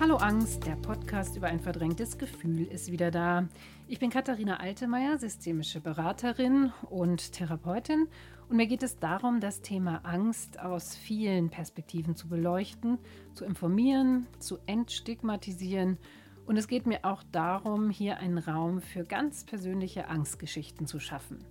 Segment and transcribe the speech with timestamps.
[0.00, 3.48] Hallo Angst, der Podcast über ein verdrängtes Gefühl ist wieder da.
[3.88, 8.06] Ich bin Katharina Altemeyer, systemische Beraterin und Therapeutin
[8.48, 12.98] und mir geht es darum, das Thema Angst aus vielen Perspektiven zu beleuchten,
[13.34, 15.98] zu informieren, zu entstigmatisieren
[16.46, 21.44] und es geht mir auch darum, hier einen Raum für ganz persönliche Angstgeschichten zu schaffen.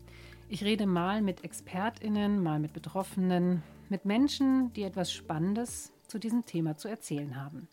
[0.48, 6.46] Ich rede mal mit Expertinnen, mal mit Betroffenen, mit Menschen, die etwas Spannendes zu diesem
[6.46, 7.68] Thema zu erzählen haben.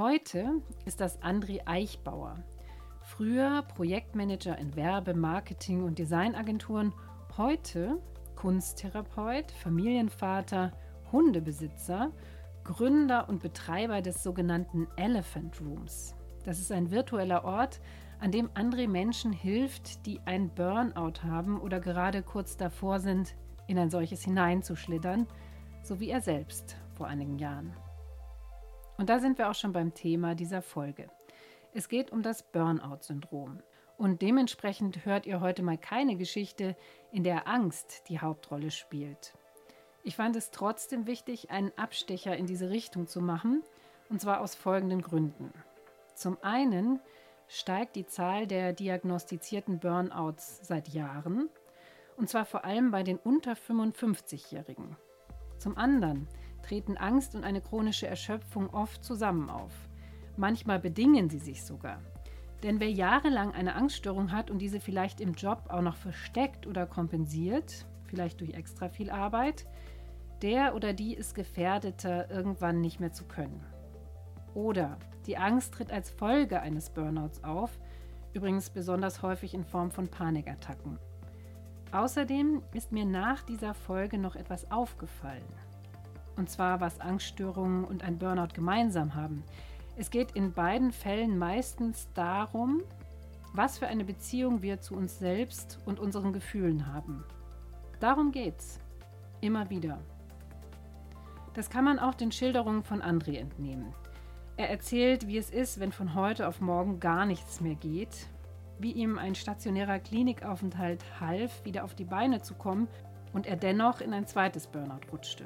[0.00, 2.42] Heute ist das André Eichbauer.
[3.02, 6.94] Früher Projektmanager in Werbe-, Marketing- und Designagenturen,
[7.36, 8.00] heute
[8.34, 10.72] Kunsttherapeut, Familienvater,
[11.12, 12.12] Hundebesitzer,
[12.64, 16.14] Gründer und Betreiber des sogenannten Elephant Rooms.
[16.46, 17.82] Das ist ein virtueller Ort,
[18.20, 23.34] an dem André Menschen hilft, die ein Burnout haben oder gerade kurz davor sind,
[23.66, 25.26] in ein solches hineinzuschlittern,
[25.82, 27.74] so wie er selbst vor einigen Jahren.
[29.00, 31.08] Und da sind wir auch schon beim Thema dieser Folge.
[31.72, 33.62] Es geht um das Burnout-Syndrom.
[33.96, 36.76] Und dementsprechend hört ihr heute mal keine Geschichte,
[37.10, 39.32] in der Angst die Hauptrolle spielt.
[40.02, 43.62] Ich fand es trotzdem wichtig, einen Abstecher in diese Richtung zu machen,
[44.10, 45.50] und zwar aus folgenden Gründen.
[46.14, 47.00] Zum einen
[47.48, 51.48] steigt die Zahl der diagnostizierten Burnouts seit Jahren,
[52.18, 54.94] und zwar vor allem bei den unter 55-Jährigen.
[55.56, 56.28] Zum anderen
[56.62, 59.72] treten Angst und eine chronische Erschöpfung oft zusammen auf.
[60.36, 62.00] Manchmal bedingen sie sich sogar.
[62.62, 66.86] Denn wer jahrelang eine Angststörung hat und diese vielleicht im Job auch noch versteckt oder
[66.86, 69.66] kompensiert, vielleicht durch extra viel Arbeit,
[70.42, 73.64] der oder die ist gefährdeter, irgendwann nicht mehr zu können.
[74.54, 77.78] Oder die Angst tritt als Folge eines Burnouts auf,
[78.32, 80.98] übrigens besonders häufig in Form von Panikattacken.
[81.92, 85.42] Außerdem ist mir nach dieser Folge noch etwas aufgefallen.
[86.40, 89.44] Und zwar, was Angststörungen und ein Burnout gemeinsam haben.
[89.98, 92.82] Es geht in beiden Fällen meistens darum,
[93.52, 97.24] was für eine Beziehung wir zu uns selbst und unseren Gefühlen haben.
[98.00, 98.80] Darum geht's.
[99.42, 99.98] Immer wieder.
[101.52, 103.92] Das kann man auch den Schilderungen von André entnehmen.
[104.56, 108.28] Er erzählt, wie es ist, wenn von heute auf morgen gar nichts mehr geht,
[108.78, 112.88] wie ihm ein stationärer Klinikaufenthalt half, wieder auf die Beine zu kommen
[113.34, 115.44] und er dennoch in ein zweites Burnout rutschte.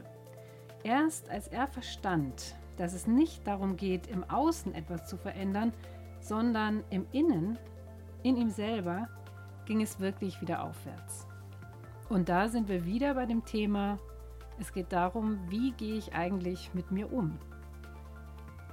[0.85, 5.73] Erst als er verstand, dass es nicht darum geht, im Außen etwas zu verändern,
[6.21, 7.59] sondern im Innen,
[8.23, 9.09] in ihm selber,
[9.65, 11.27] ging es wirklich wieder aufwärts.
[12.11, 13.99] Und da sind wir wieder bei dem Thema,
[14.59, 17.39] es geht darum, wie gehe ich eigentlich mit mir um?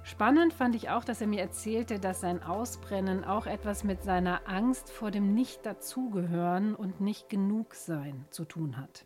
[0.03, 4.47] Spannend fand ich auch, dass er mir erzählte, dass sein Ausbrennen auch etwas mit seiner
[4.49, 9.05] Angst vor dem Nicht-Dazugehören und Nicht-Genug-Sein zu tun hat.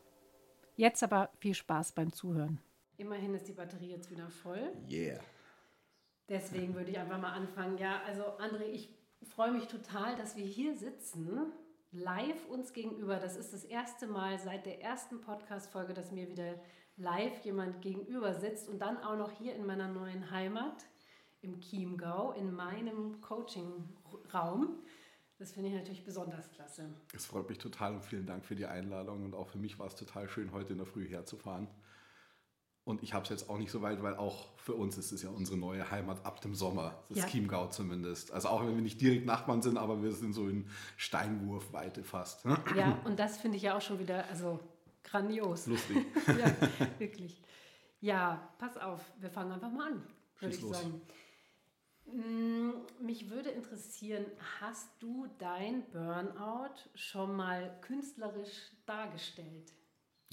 [0.76, 2.60] Jetzt aber viel Spaß beim Zuhören.
[2.98, 4.72] Immerhin ist die Batterie jetzt wieder voll.
[4.90, 5.20] Yeah.
[6.30, 7.78] Deswegen würde ich einfach mal anfangen.
[7.78, 8.90] Ja, also André, ich
[9.30, 11.52] freue mich total, dass wir hier sitzen,
[11.92, 13.20] live uns gegenüber.
[13.20, 16.60] Das ist das erste Mal seit der ersten Podcast-Folge, dass mir wieder
[16.98, 20.86] live jemand gegenüber sitzt und dann auch noch hier in meiner neuen Heimat
[21.42, 24.80] im Chiemgau, in meinem Coaching-Raum.
[25.38, 26.90] Das finde ich natürlich besonders klasse.
[27.14, 29.26] Es freut mich total und vielen Dank für die Einladung.
[29.26, 31.68] Und auch für mich war es total schön, heute in der Früh herzufahren.
[32.86, 35.24] Und ich habe es jetzt auch nicht so weit, weil auch für uns ist es
[35.24, 37.26] ja unsere neue Heimat ab dem Sommer, das ja.
[37.26, 38.32] Chiemgau zumindest.
[38.32, 42.46] Also auch wenn wir nicht direkt Nachbarn sind, aber wir sind so in Steinwurfweite fast.
[42.76, 44.60] Ja, und das finde ich ja auch schon wieder also
[45.04, 45.66] grandios.
[45.66, 45.98] Lustig.
[46.28, 46.56] ja,
[47.00, 47.42] wirklich.
[48.02, 50.04] Ja, pass auf, wir fangen einfach mal an,
[50.38, 50.78] würde ich los.
[50.78, 51.02] sagen.
[52.06, 52.70] Mm,
[53.04, 54.28] mich würde interessieren,
[54.62, 59.74] hast du dein Burnout schon mal künstlerisch dargestellt?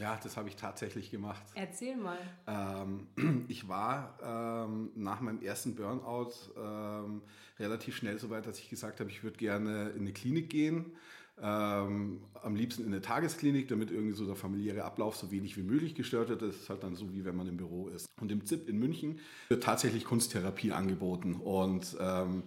[0.01, 1.43] Ja, das habe ich tatsächlich gemacht.
[1.55, 2.19] Erzähl mal.
[2.47, 4.19] Ähm, ich war
[4.67, 7.23] ähm, nach meinem ersten Burnout ähm,
[7.59, 10.97] relativ schnell so weit, dass ich gesagt habe, ich würde gerne in eine Klinik gehen.
[11.41, 15.63] Ähm, am liebsten in eine Tagesklinik, damit irgendwie so der familiäre Ablauf so wenig wie
[15.63, 16.43] möglich gestört wird.
[16.43, 18.07] Das ist halt dann so, wie wenn man im Büro ist.
[18.21, 19.19] Und im ZIP in München
[19.49, 21.35] wird tatsächlich Kunsttherapie angeboten.
[21.35, 22.45] Und ähm,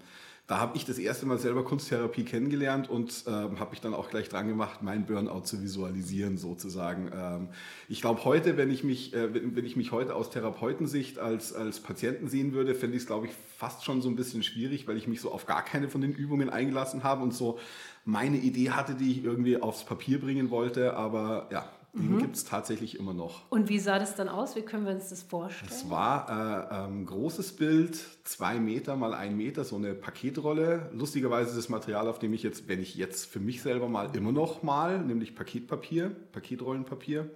[0.48, 4.10] da habe ich das erste Mal selber Kunsttherapie kennengelernt und ähm, habe mich dann auch
[4.10, 7.12] gleich dran gemacht, meinen Burnout zu visualisieren sozusagen.
[7.16, 7.48] Ähm,
[7.90, 11.54] ich glaube heute, wenn ich mich, äh, wenn, wenn, ich mich heute aus Therapeutensicht als,
[11.54, 14.88] als Patienten sehen würde, fände ich es, glaube ich, fast schon so ein bisschen schwierig,
[14.88, 17.58] weil ich mich so auf gar keine von den Übungen eingelassen habe und so
[18.04, 20.96] meine Idee hatte, die ich irgendwie aufs Papier bringen wollte.
[20.96, 22.20] Aber ja, den mhm.
[22.20, 23.50] gibt es tatsächlich immer noch.
[23.50, 24.56] Und wie sah das dann aus?
[24.56, 25.72] Wie können wir uns das vorstellen?
[25.72, 30.90] Es war äh, ein ähm, großes Bild, zwei Meter mal ein Meter, so eine Paketrolle.
[30.94, 34.34] Lustigerweise das Material, auf dem ich jetzt, wenn ich jetzt für mich selber mal immer
[34.34, 37.30] noch mal, nämlich Paketpapier, Paketrollenpapier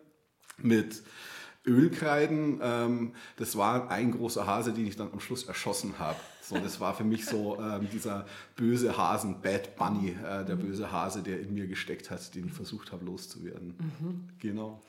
[0.58, 1.04] mit
[1.66, 6.20] Ölkreiden, ähm, das war ein großer Hase, den ich dann am Schluss erschossen habe.
[6.50, 8.26] So, das war für mich so ähm, dieser
[8.56, 12.54] böse Hasen, Bad Bunny, äh, der böse Hase, der in mir gesteckt hat, den ich
[12.54, 13.76] versucht habe loszuwerden.
[13.78, 14.30] Mhm.
[14.40, 14.82] Genau.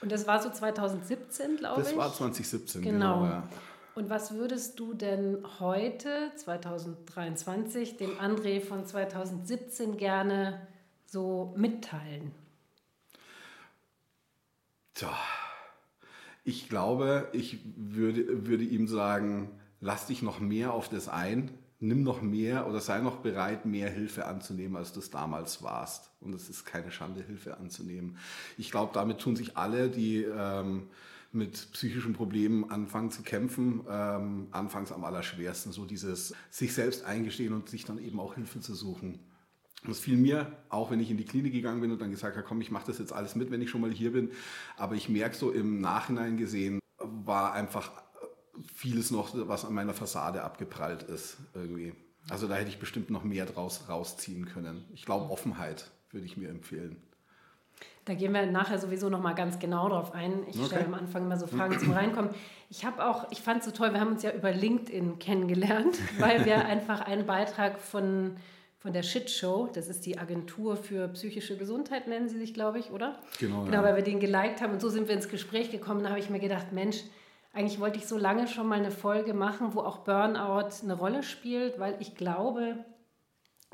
[0.00, 1.88] Und das war so 2017, glaube ich?
[1.88, 3.22] Das war 2017, genau.
[3.22, 3.48] genau ja.
[3.96, 10.68] Und was würdest du denn heute, 2023, dem André von 2017 gerne
[11.04, 12.30] so mitteilen?
[14.94, 15.12] Tja,
[16.44, 19.50] ich glaube, ich würde, würde ihm sagen,
[19.80, 23.90] lass dich noch mehr auf das ein, nimm noch mehr oder sei noch bereit, mehr
[23.90, 26.10] Hilfe anzunehmen, als du es damals warst.
[26.20, 28.16] Und es ist keine Schande, Hilfe anzunehmen.
[28.56, 30.88] Ich glaube, damit tun sich alle, die ähm,
[31.30, 35.72] mit psychischen Problemen anfangen zu kämpfen, ähm, anfangs am allerschwersten.
[35.72, 39.20] So dieses sich selbst eingestehen und sich dann eben auch Hilfe zu suchen.
[39.86, 42.44] Das fiel mir, auch wenn ich in die Klinik gegangen bin und dann gesagt habe,
[42.44, 44.32] komm, ich mache das jetzt alles mit, wenn ich schon mal hier bin.
[44.76, 47.92] Aber ich merke so im Nachhinein gesehen, war einfach
[48.74, 51.94] vieles noch, was an meiner Fassade abgeprallt ist irgendwie.
[52.30, 54.84] Also da hätte ich bestimmt noch mehr draus rausziehen können.
[54.92, 57.02] Ich glaube, Offenheit würde ich mir empfehlen.
[58.04, 60.42] Da gehen wir nachher sowieso noch mal ganz genau drauf ein.
[60.48, 60.66] Ich okay.
[60.66, 62.30] stelle am Anfang immer so Fragen zum Reinkommen.
[62.70, 65.98] Ich habe auch, ich fand es so toll, wir haben uns ja über LinkedIn kennengelernt,
[66.18, 68.36] weil wir einfach einen Beitrag von,
[68.78, 72.78] von der Shit Show, das ist die Agentur für psychische Gesundheit, nennen sie sich, glaube
[72.78, 73.18] ich, oder?
[73.40, 73.64] Genau.
[73.64, 73.82] Genau, ja.
[73.82, 76.02] weil wir den geliked haben und so sind wir ins Gespräch gekommen.
[76.02, 77.02] Da habe ich mir gedacht, Mensch,
[77.52, 81.22] eigentlich wollte ich so lange schon mal eine Folge machen, wo auch Burnout eine Rolle
[81.22, 82.84] spielt, weil ich glaube,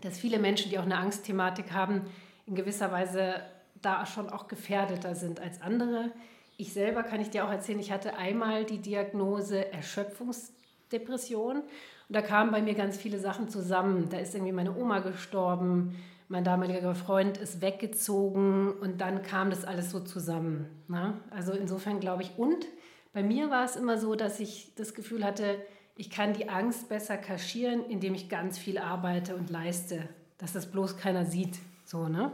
[0.00, 2.03] dass viele Menschen, die auch eine Angstthematik haben,
[2.47, 3.43] in gewisser Weise
[3.81, 6.11] da schon auch gefährdeter sind als andere.
[6.56, 11.65] Ich selber kann ich dir auch erzählen, ich hatte einmal die Diagnose Erschöpfungsdepression und
[12.09, 14.09] da kamen bei mir ganz viele Sachen zusammen.
[14.11, 15.97] Da ist irgendwie meine Oma gestorben,
[16.29, 20.69] mein damaliger Freund ist weggezogen und dann kam das alles so zusammen.
[20.88, 21.15] Ne?
[21.31, 22.67] Also insofern glaube ich, und
[23.15, 25.57] bei mir war es immer so, dass ich das Gefühl hatte,
[25.97, 30.71] ich kann die Angst besser kaschieren, indem ich ganz viel arbeite und leiste, dass das
[30.71, 31.59] bloß keiner sieht.
[31.87, 32.33] So, ne?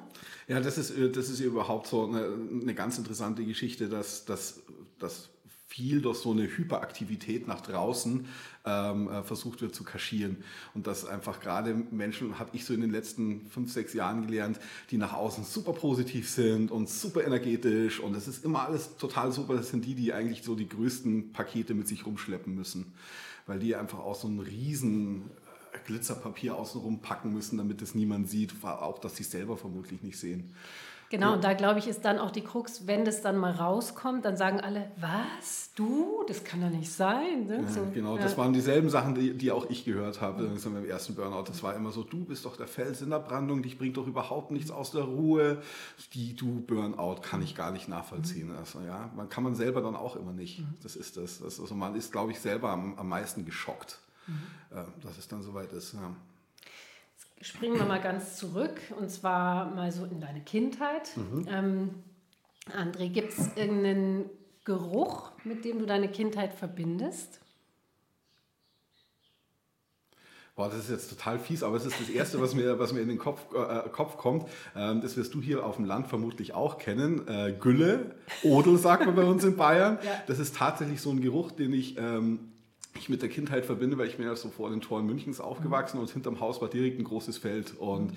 [0.48, 4.62] Ja, das ist, äh, das ist überhaupt so eine, eine ganz interessante Geschichte, dass, dass,
[4.98, 5.28] dass
[5.70, 8.26] viel durch so eine Hyperaktivität nach draußen
[8.64, 10.38] ähm, äh, versucht wird zu kaschieren.
[10.74, 14.58] Und dass einfach gerade Menschen, habe ich so in den letzten fünf, sechs Jahren gelernt,
[14.90, 19.30] die nach außen super positiv sind und super energetisch und es ist immer alles total
[19.30, 19.54] super.
[19.54, 22.92] Das sind die, die eigentlich so die größten Pakete mit sich rumschleppen müssen,
[23.46, 25.30] weil die einfach auch so einen riesen
[25.86, 30.18] Glitzerpapier außenrum packen müssen, damit es niemand sieht, auch dass sie es selber vermutlich nicht
[30.18, 30.52] sehen.
[31.10, 34.24] Genau, und da glaube ich, ist dann auch die Krux, wenn das dann mal rauskommt,
[34.24, 37.46] dann sagen alle, was, du, das kann doch nicht sein.
[37.48, 37.62] Ne?
[37.62, 38.22] Ja, so, genau, ja.
[38.22, 40.60] das waren dieselben Sachen, die, die auch ich gehört habe mhm.
[40.62, 41.42] beim ersten Burnout.
[41.48, 44.06] Das war immer so, du bist doch der Fels in der Brandung, dich bringt doch
[44.06, 45.60] überhaupt nichts aus der Ruhe.
[46.14, 48.50] Die du Burnout kann ich gar nicht nachvollziehen.
[48.52, 48.58] Mhm.
[48.58, 50.60] Also, ja, man kann man selber dann auch immer nicht.
[50.60, 50.74] Mhm.
[50.84, 51.40] Das ist das.
[51.40, 54.76] das also man ist, glaube ich, selber am, am meisten geschockt mhm.
[54.76, 55.94] äh, dass es dann soweit ist.
[55.94, 56.14] Ja.
[57.42, 61.16] Springen wir mal ganz zurück und zwar mal so in deine Kindheit.
[61.16, 61.46] Mhm.
[61.48, 61.90] Ähm,
[62.70, 64.28] André, gibt es irgendeinen
[64.64, 67.40] Geruch, mit dem du deine Kindheit verbindest?
[70.54, 73.00] Boah, das ist jetzt total fies, aber es ist das Erste, was mir, was mir
[73.00, 74.46] in den Kopf, äh, Kopf kommt.
[74.76, 77.26] Ähm, das wirst du hier auf dem Land vermutlich auch kennen.
[77.26, 79.98] Äh, Gülle, Odel sagt man bei uns in Bayern.
[80.04, 80.22] Ja.
[80.26, 82.52] Das ist tatsächlich so ein Geruch, den ich ähm,
[83.00, 85.96] ich mit der Kindheit verbinde, weil ich bin ja so vor den Toren Münchens aufgewachsen
[85.96, 86.02] mhm.
[86.02, 88.12] und hinterm Haus war direkt ein großes Feld und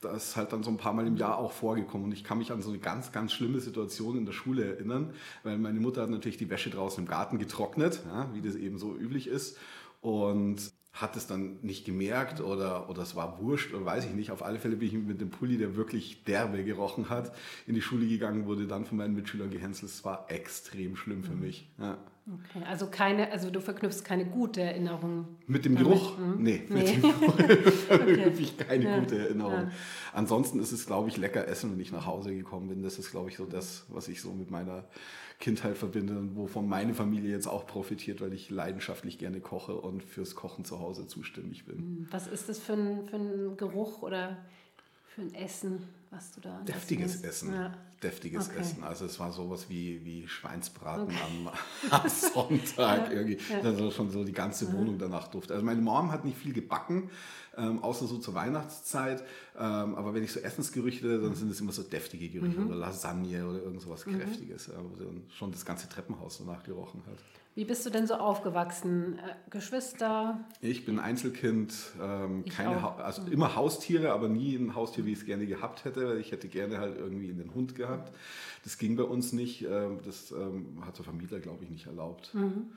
[0.00, 2.38] das ist halt dann so ein paar Mal im Jahr auch vorgekommen und ich kann
[2.38, 6.02] mich an so eine ganz, ganz schlimme Situation in der Schule erinnern, weil meine Mutter
[6.02, 9.56] hat natürlich die Wäsche draußen im Garten getrocknet, ja, wie das eben so üblich ist
[10.00, 14.30] und hat es dann nicht gemerkt oder, oder es war wurscht oder weiß ich nicht.
[14.30, 17.82] Auf alle Fälle bin ich mit dem Pulli, der wirklich derbe gerochen hat, in die
[17.82, 19.92] Schule gegangen, wurde dann von meinen Mitschülern gehänselt.
[19.92, 21.40] Es war extrem schlimm für mhm.
[21.40, 21.68] mich.
[21.78, 21.98] Ja.
[22.28, 25.28] Okay, also keine, also du verknüpfst keine gute Erinnerung.
[25.46, 25.92] Mit dem damit.
[25.92, 26.18] Geruch?
[26.18, 26.42] Hm?
[26.42, 28.98] Nee, nee, mit dem Geruch verknüpfe ich keine ja.
[28.98, 29.52] gute Erinnerung.
[29.52, 29.70] Ja.
[30.12, 32.82] Ansonsten ist es, glaube ich, lecker essen, wenn ich nach Hause gekommen bin.
[32.82, 34.84] Das ist, glaube ich, so das, was ich so mit meiner
[35.38, 40.02] Kindheit verbinde und wovon meine Familie jetzt auch profitiert, weil ich leidenschaftlich gerne koche und
[40.02, 41.76] fürs Kochen zu Hause zuständig bin.
[41.76, 44.38] Hm, was ist das für ein, für ein Geruch oder
[45.14, 47.54] für ein Essen, was du da Deftiges Essen.
[47.54, 47.74] Ja.
[48.02, 48.60] Deftiges okay.
[48.60, 48.84] Essen.
[48.84, 51.16] Also es war sowas wie, wie Schweinsbraten okay.
[51.24, 53.10] am, am, Sonntag.
[53.10, 53.12] ja.
[53.12, 53.38] irgendwie.
[53.50, 53.60] Ja.
[53.60, 55.54] Also schon so die ganze Wohnung danach durfte.
[55.54, 57.10] Also meine Mom hat nicht viel gebacken,
[57.56, 59.22] ähm, außer so zur Weihnachtszeit.
[59.56, 62.68] Ähm, aber wenn ich so Essensgerüchte, dann sind es immer so deftige Gerüche mhm.
[62.68, 64.18] oder Lasagne oder irgend sowas mhm.
[64.18, 67.18] Kräftiges, wo dann schon das ganze Treppenhaus so nachgerochen hat.
[67.56, 69.18] Wie bist du denn so aufgewachsen?
[69.18, 70.44] Äh, Geschwister?
[70.60, 75.24] Ich bin Einzelkind, ähm, keine also immer Haustiere, aber nie ein Haustier, wie ich es
[75.24, 76.18] gerne gehabt hätte.
[76.20, 78.14] Ich hätte gerne halt irgendwie einen Hund gehabt.
[78.62, 79.62] Das ging bei uns nicht.
[79.62, 82.34] Ähm, das ähm, hat der Vermieter, glaube ich, nicht erlaubt.
[82.34, 82.72] Mhm.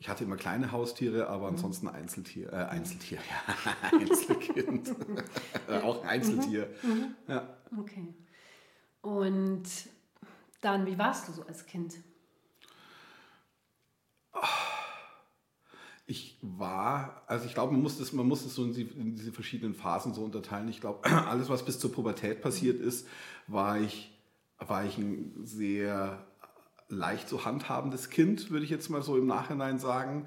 [0.00, 1.54] Ich hatte immer kleine Haustiere, aber mhm.
[1.54, 2.52] ansonsten Einzeltier.
[2.52, 3.18] Äh, Einzeltier,
[3.92, 3.98] ja.
[4.00, 4.96] Einzelkind.
[5.84, 6.68] Auch ein Einzeltier.
[6.82, 6.90] Mhm.
[6.90, 7.14] mhm.
[7.28, 7.56] Ja.
[7.78, 8.08] Okay.
[9.00, 9.62] Und
[10.60, 11.94] dann, wie warst du so als Kind?
[16.06, 19.16] Ich war, also ich glaube, man muss das, man muss das so in, die, in
[19.16, 20.68] diese verschiedenen Phasen so unterteilen.
[20.68, 23.08] Ich glaube, alles, was bis zur Pubertät passiert ist,
[23.46, 24.12] war ich,
[24.58, 26.26] war ich ein sehr
[26.88, 30.26] leicht zu handhabendes Kind, würde ich jetzt mal so im Nachhinein sagen.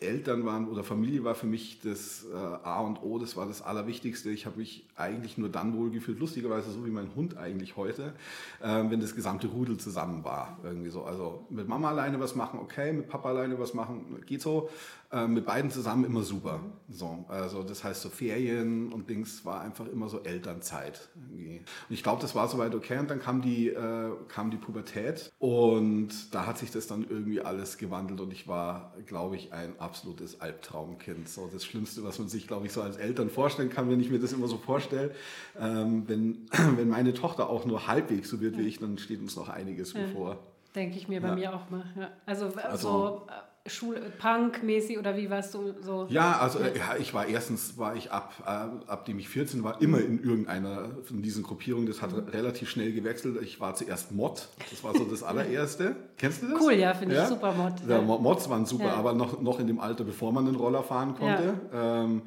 [0.00, 3.62] Eltern waren oder Familie war für mich das äh, A und O, das war das
[3.62, 4.30] Allerwichtigste.
[4.30, 8.14] Ich habe mich eigentlich nur dann wohlgefühlt, lustigerweise so wie mein Hund eigentlich heute,
[8.62, 10.56] äh, wenn das gesamte Rudel zusammen war.
[10.62, 11.02] Irgendwie so.
[11.02, 14.70] Also mit Mama alleine was machen, okay, mit Papa alleine was machen, geht so.
[15.10, 16.60] Äh, mit beiden zusammen immer super.
[16.90, 21.08] So, also das heißt so Ferien und Dings war einfach immer so Elternzeit.
[21.14, 21.58] Irgendwie.
[21.60, 22.98] Und ich glaube, das war soweit okay.
[22.98, 27.40] Und dann kam die, äh, kam die Pubertät und da hat sich das dann irgendwie
[27.40, 31.26] alles gewandelt und ich war, glaube ich, ein absolutes Albtraumkind.
[31.26, 34.10] So das Schlimmste, was man sich, glaube ich, so als Eltern vorstellen kann, wenn ich
[34.10, 35.14] mir das immer so vorstelle.
[35.58, 39.36] Ähm, wenn, wenn meine Tochter auch nur halbwegs so wird wie ich, dann steht uns
[39.36, 40.02] noch einiges ja.
[40.02, 40.38] bevor.
[40.74, 41.34] Denke ich mir bei ja.
[41.34, 41.84] mir auch mal.
[41.96, 42.10] Ja.
[42.26, 43.26] Also, also so
[43.68, 46.06] Schul Punk-mäßig oder wie warst du so?
[46.10, 49.62] Ja, also äh, ja, ich war erstens war ich ab, äh, ab dem ich 14
[49.64, 51.86] war, immer in irgendeiner von diesen Gruppierungen.
[51.86, 52.28] Das hat mhm.
[52.28, 53.40] relativ schnell gewechselt.
[53.42, 55.96] Ich war zuerst Mod, das war so das allererste.
[56.16, 56.60] Kennst du das?
[56.60, 57.24] Cool, ja, finde ja?
[57.24, 57.74] ich super Mod.
[57.88, 61.14] Ja, Mods waren super, aber noch, noch in dem Alter, bevor man den Roller fahren
[61.14, 61.60] konnte.
[61.72, 62.22] Ähm,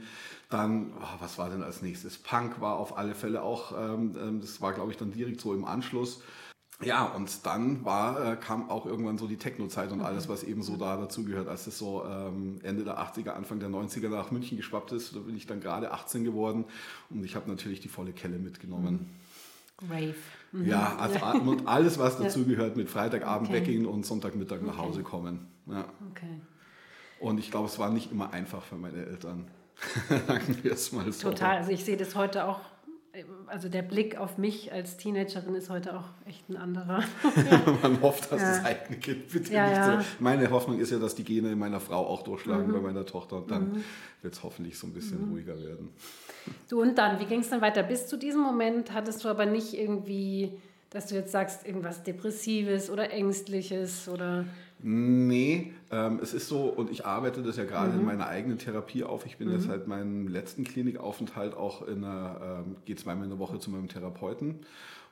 [0.49, 2.17] dann, oh, was war denn als nächstes?
[2.17, 5.53] Punk war auf alle Fälle auch, ähm, ähm das war glaube ich dann direkt so
[5.53, 6.21] im Anschluss.
[6.83, 10.09] Ja, und dann war, äh, kam auch irgendwann so die Techno-Zeit und okay.
[10.09, 11.47] alles, was eben so da dazugehört.
[11.47, 15.19] Als es so ähm, Ende der 80er, Anfang der 90er nach München geschwappt ist, da
[15.19, 16.65] bin ich dann gerade 18 geworden
[17.09, 19.09] und ich habe natürlich die volle Kelle mitgenommen.
[19.89, 20.15] Rave.
[20.51, 20.67] Mhm.
[20.67, 21.19] Ja, also
[21.49, 23.59] und alles, was dazugehört, mit Freitagabend okay.
[23.59, 24.67] weggehen und Sonntagmittag okay.
[24.67, 25.47] nach Hause kommen.
[25.67, 25.85] Ja.
[26.11, 26.41] Okay.
[27.19, 29.47] Und ich glaube, es war nicht immer einfach für meine Eltern.
[30.27, 31.29] Sagen wir es mal so.
[31.29, 31.57] Total.
[31.57, 32.59] Also ich sehe das heute auch
[33.47, 37.03] also der Blick auf mich als Teenagerin ist heute auch echt ein anderer.
[37.81, 38.49] Man hofft, dass ja.
[38.49, 40.01] das eigene Kind bitte ja, nicht ja.
[40.01, 40.07] so.
[40.19, 42.73] Meine Hoffnung ist ja, dass die Gene meiner Frau auch durchschlagen mhm.
[42.73, 43.83] bei meiner Tochter und dann mhm.
[44.21, 45.33] wird es hoffentlich so ein bisschen mhm.
[45.33, 45.89] ruhiger werden.
[46.69, 47.83] Du und dann, wie ging es dann weiter?
[47.83, 50.57] Bis zu diesem Moment hattest du aber nicht irgendwie,
[50.89, 54.45] dass du jetzt sagst, irgendwas Depressives oder Ängstliches oder.
[54.83, 57.99] Nee, ähm, es ist so, und ich arbeite das ja gerade mhm.
[57.99, 59.25] in meiner eigenen Therapie auf.
[59.25, 59.55] Ich bin mhm.
[59.55, 63.69] jetzt seit meinem letzten Klinikaufenthalt auch in einer, ähm, gehe zweimal in der Woche zu
[63.69, 64.61] meinem Therapeuten.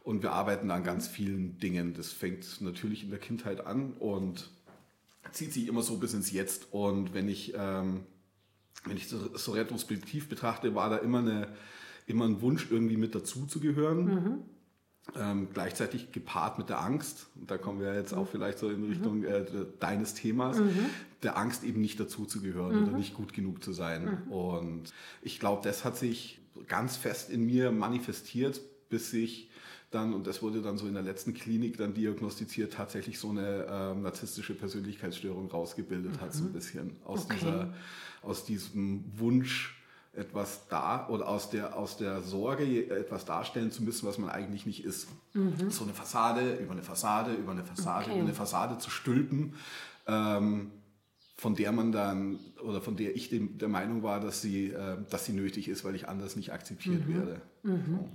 [0.04, 1.94] Und wir arbeiten an ganz vielen Dingen.
[1.94, 4.50] Das fängt natürlich in der Kindheit an und
[5.32, 6.70] zieht sich immer so bis ins Jetzt.
[6.72, 8.02] Und wenn ich, ähm,
[8.86, 11.48] wenn ich so, so retrospektiv betrachte, war da immer, eine,
[12.08, 14.06] immer ein Wunsch, irgendwie mit dazu zu gehören.
[14.06, 14.44] Mhm
[15.18, 18.84] ähm, gleichzeitig gepaart mit der Angst, und da kommen wir jetzt auch vielleicht so in
[18.86, 19.26] Richtung mhm.
[19.26, 19.46] äh,
[19.80, 20.86] deines Themas, mhm.
[21.24, 22.88] der Angst eben nicht dazuzugehören mhm.
[22.88, 24.20] oder nicht gut genug zu sein.
[24.26, 24.32] Mhm.
[24.32, 29.50] Und ich glaube, das hat sich ganz fest in mir manifestiert, bis sich
[29.92, 33.66] dann, und das wurde dann so in der letzten Klinik dann diagnostiziert, tatsächlich so eine
[33.70, 36.54] ähm, narzisstische Persönlichkeitsstörung rausgebildet hat, so ein mhm.
[36.54, 37.38] bisschen aus, okay.
[37.40, 37.74] dieser,
[38.22, 39.79] aus diesem Wunsch,
[40.14, 44.66] etwas da oder aus der, aus der Sorge etwas darstellen zu müssen, was man eigentlich
[44.66, 45.08] nicht ist.
[45.34, 45.70] Mhm.
[45.70, 48.16] So eine Fassade über eine Fassade über eine Fassade okay.
[48.16, 49.54] über eine Fassade zu stülpen,
[50.08, 50.72] ähm,
[51.38, 54.98] von der man dann oder von der ich dem, der Meinung war, dass sie, äh,
[55.10, 57.14] dass sie nötig ist, weil ich anders nicht akzeptiert mhm.
[57.14, 57.42] werde.
[57.64, 57.84] Mhm.
[57.88, 58.10] So.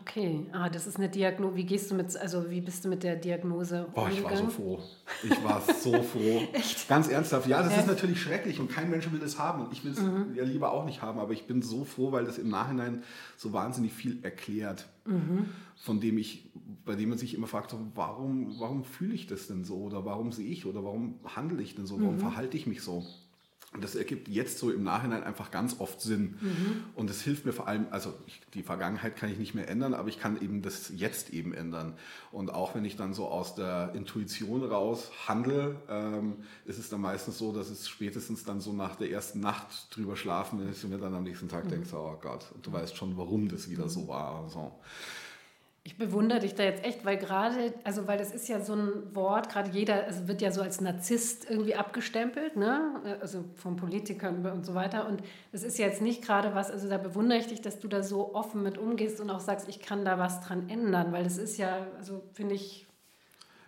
[0.00, 1.56] Okay, ah, das ist eine Diagnose.
[1.56, 4.46] Wie gehst du mit, also wie bist du mit der Diagnose Boah, ich war so
[4.48, 4.80] froh.
[5.22, 6.42] Ich war so froh.
[6.52, 6.88] Echt?
[6.88, 7.46] Ganz ernsthaft.
[7.46, 7.82] Ja, das Echt?
[7.82, 10.34] ist natürlich schrecklich und kein Mensch will das haben und ich will es mhm.
[10.34, 13.02] ja lieber auch nicht haben, aber ich bin so froh, weil das im Nachhinein
[13.36, 15.46] so wahnsinnig viel erklärt, mhm.
[15.76, 16.50] von dem ich,
[16.84, 20.32] bei dem man sich immer fragt, warum, warum fühle ich das denn so oder warum
[20.32, 22.20] sehe ich oder warum handle ich denn so, warum mhm.
[22.20, 23.04] verhalte ich mich so?
[23.74, 26.36] Und das ergibt jetzt so im Nachhinein einfach ganz oft Sinn.
[26.40, 26.84] Mhm.
[26.94, 29.94] Und es hilft mir vor allem, also ich, die Vergangenheit kann ich nicht mehr ändern,
[29.94, 31.94] aber ich kann eben das jetzt eben ändern.
[32.30, 37.00] Und auch wenn ich dann so aus der Intuition raus handle, ähm, ist es dann
[37.00, 40.84] meistens so, dass es spätestens dann so nach der ersten Nacht drüber schlafen, wenn ich
[40.84, 41.70] mir dann am nächsten Tag mhm.
[41.70, 44.48] denke, oh Gott, und du weißt schon, warum das wieder so war.
[44.50, 44.70] So.
[45.86, 49.14] Ich bewundere dich da jetzt echt, weil gerade, also weil das ist ja so ein
[49.14, 53.18] Wort, gerade jeder also wird ja so als Narzisst irgendwie abgestempelt, ne?
[53.20, 55.06] also von Politikern und so weiter.
[55.06, 55.22] Und
[55.52, 58.02] das ist ja jetzt nicht gerade was, also da bewundere ich dich, dass du da
[58.02, 61.36] so offen mit umgehst und auch sagst, ich kann da was dran ändern, weil das
[61.36, 62.86] ist ja, also finde ich,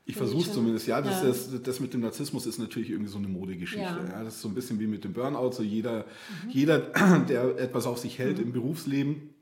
[0.08, 1.28] ich versuche es zumindest, ja das, ja.
[1.28, 3.82] Das, das, mit dem Narzissmus ist natürlich irgendwie so eine Modegeschichte.
[3.82, 4.08] Ja.
[4.08, 4.24] ja.
[4.24, 5.50] das ist so ein bisschen wie mit dem Burnout.
[5.50, 6.06] So jeder,
[6.44, 6.50] mhm.
[6.50, 6.78] jeder
[7.28, 8.44] der etwas auf sich hält mhm.
[8.44, 9.34] im Berufsleben,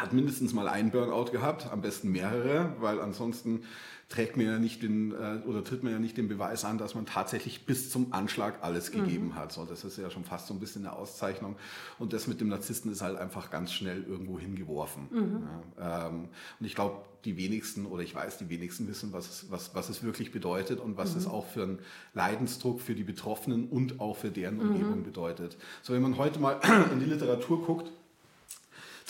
[0.00, 3.62] hat mindestens mal einen Burnout gehabt, am besten mehrere, weil ansonsten
[4.10, 6.96] trägt man ja nicht den äh, oder tritt man ja nicht den Beweis an, dass
[6.96, 9.04] man tatsächlich bis zum Anschlag alles mhm.
[9.04, 9.52] gegeben hat.
[9.52, 11.56] So, das ist ja schon fast so ein bisschen eine Auszeichnung.
[11.98, 15.08] Und das mit dem Narzissten ist halt einfach ganz schnell irgendwo hingeworfen.
[15.10, 15.48] Mhm.
[15.78, 16.28] Ja, ähm,
[16.58, 19.88] und ich glaube, die wenigsten oder ich weiß, die wenigsten wissen, was es, was, was
[19.88, 21.18] es wirklich bedeutet und was mhm.
[21.18, 21.78] es auch für einen
[22.12, 24.70] Leidensdruck für die Betroffenen und auch für deren mhm.
[24.70, 25.56] Umgebung bedeutet.
[25.82, 26.60] So, wenn man heute mal
[26.92, 27.92] in die Literatur guckt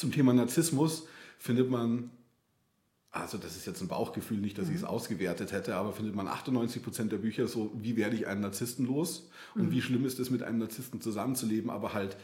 [0.00, 1.06] zum Thema Narzissmus,
[1.38, 2.10] findet man
[3.12, 4.74] also das ist jetzt ein Bauchgefühl, nicht, dass mhm.
[4.74, 8.28] ich es ausgewertet hätte, aber findet man 98 Prozent der Bücher so, wie werde ich
[8.28, 9.70] einen Narzissten los und mhm.
[9.72, 12.16] wie schlimm ist es, mit einem Narzissten zusammenzuleben, aber halt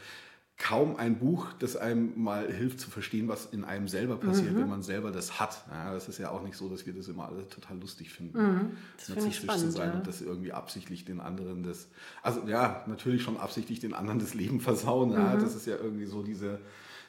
[0.58, 4.60] kaum ein Buch, das einem mal hilft zu verstehen, was in einem selber passiert, mhm.
[4.60, 5.64] wenn man selber das hat.
[5.70, 8.38] Ja, das ist ja auch nicht so, dass wir das immer alle total lustig finden,
[8.38, 8.70] mhm.
[9.08, 9.94] narzisstisch spannend, zu sein ja.
[9.96, 11.88] und das irgendwie absichtlich den anderen das,
[12.22, 15.10] also ja, natürlich schon absichtlich den anderen das Leben versauen.
[15.10, 15.40] Ja, mhm.
[15.40, 16.60] das ist ja irgendwie so diese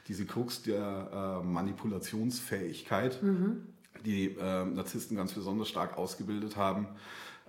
[0.08, 3.66] diese Krux der äh, Manipulationsfähigkeit, mhm.
[4.04, 6.88] die äh, Narzissten ganz besonders stark ausgebildet haben.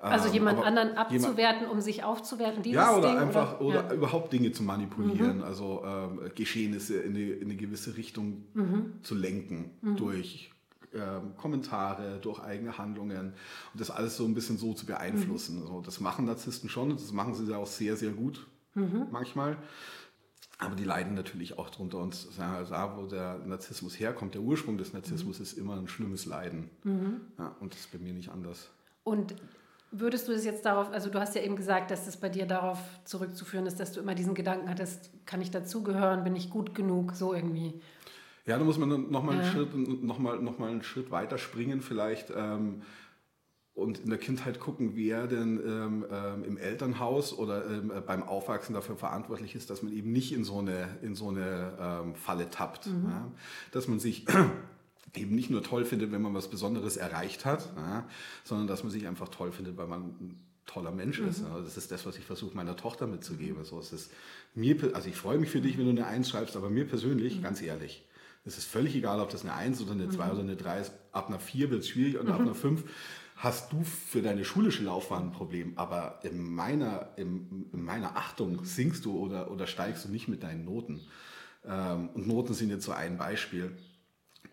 [0.01, 3.85] Also ähm, jemand anderen abzuwerten, jemand, um sich aufzuwerten, dieses Ja, oder Ding, einfach, oder,
[3.85, 5.43] oder überhaupt Dinge zu manipulieren, mhm.
[5.43, 8.93] also ähm, Geschehnisse in eine, in eine, gewisse Richtung mhm.
[9.03, 9.97] zu lenken mhm.
[9.97, 10.51] durch
[10.93, 13.33] ähm, Kommentare, durch eigene Handlungen
[13.73, 15.61] und das alles so ein bisschen so zu beeinflussen.
[15.61, 19.07] Also das machen Narzissten schon und das machen sie auch sehr, sehr gut mhm.
[19.11, 19.57] manchmal.
[20.59, 21.99] Aber die leiden natürlich auch drunter.
[21.99, 25.43] Und da, wo der Narzissmus herkommt, der Ursprung des Narzissmus mhm.
[25.43, 26.69] ist immer ein schlimmes Leiden.
[26.83, 27.21] Mhm.
[27.37, 28.69] Ja, und das ist bei mir nicht anders.
[29.05, 29.35] Und
[29.91, 32.45] würdest du es jetzt darauf, also du hast ja eben gesagt, dass das bei dir
[32.45, 36.75] darauf zurückzuführen ist, dass du immer diesen Gedanken hattest, kann ich dazugehören, bin ich gut
[36.75, 37.79] genug, so irgendwie.
[38.45, 39.41] Ja, da muss man nochmal ja.
[39.41, 42.33] einen, Schritt, noch mal, noch mal einen Schritt weiter springen vielleicht.
[42.35, 42.81] Ähm,
[43.79, 48.23] und in der Kindheit gucken, wer denn ähm, ähm, im Elternhaus oder ähm, äh, beim
[48.23, 52.15] Aufwachsen dafür verantwortlich ist, dass man eben nicht in so eine, in so eine ähm,
[52.15, 52.87] Falle tappt.
[52.87, 53.05] Mhm.
[53.09, 53.31] Ja?
[53.71, 54.25] Dass man sich
[55.15, 58.05] eben nicht nur toll findet, wenn man was Besonderes erreicht hat, ja?
[58.43, 61.29] sondern dass man sich einfach toll findet, weil man ein toller Mensch mhm.
[61.29, 61.43] ist.
[61.43, 63.57] Also das ist das, was ich versuche, meiner Tochter mitzugeben.
[63.57, 64.11] Also, es ist
[64.53, 67.37] mir, also ich freue mich für dich, wenn du eine Eins schreibst, aber mir persönlich,
[67.37, 67.43] mhm.
[67.43, 68.05] ganz ehrlich,
[68.45, 70.31] es ist völlig egal, ob das eine Eins oder eine Zwei mhm.
[70.31, 70.93] oder eine Drei ist.
[71.11, 72.45] Ab einer Vier wird es schwierig und ab mhm.
[72.45, 72.83] einer Fünf
[73.39, 78.65] hast du für deine schulische Laufbahn ein Problem, aber in meiner, in, in meiner Achtung
[78.65, 80.99] sinkst du oder, oder steigst du nicht mit deinen Noten.
[81.65, 83.71] Ähm, und Noten sind jetzt so ein Beispiel.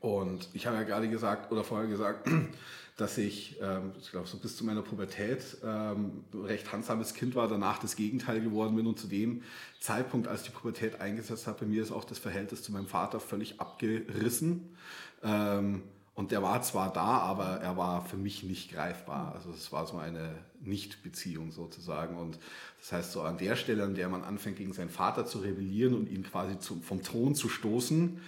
[0.01, 2.31] Und ich habe ja gerade gesagt oder vorher gesagt,
[2.97, 7.49] dass ich, ähm, ich glaube, so bis zu meiner Pubertät ähm, recht handsames Kind war,
[7.49, 9.43] danach das Gegenteil geworden bin und zu dem
[9.81, 13.19] Zeitpunkt, als die Pubertät eingesetzt hat, bei mir ist auch das Verhältnis zu meinem Vater
[13.19, 14.77] völlig abgerissen.
[15.25, 15.83] Ähm,
[16.17, 19.35] und der war zwar da, aber er war für mich nicht greifbar.
[19.35, 22.17] Also es war so eine Nicht-Beziehung sozusagen.
[22.17, 22.39] Und
[22.81, 25.93] das heißt, so an der Stelle, an der man anfängt, gegen seinen Vater zu rebellieren
[25.93, 28.19] und ihn quasi zum, vom Thron zu stoßen,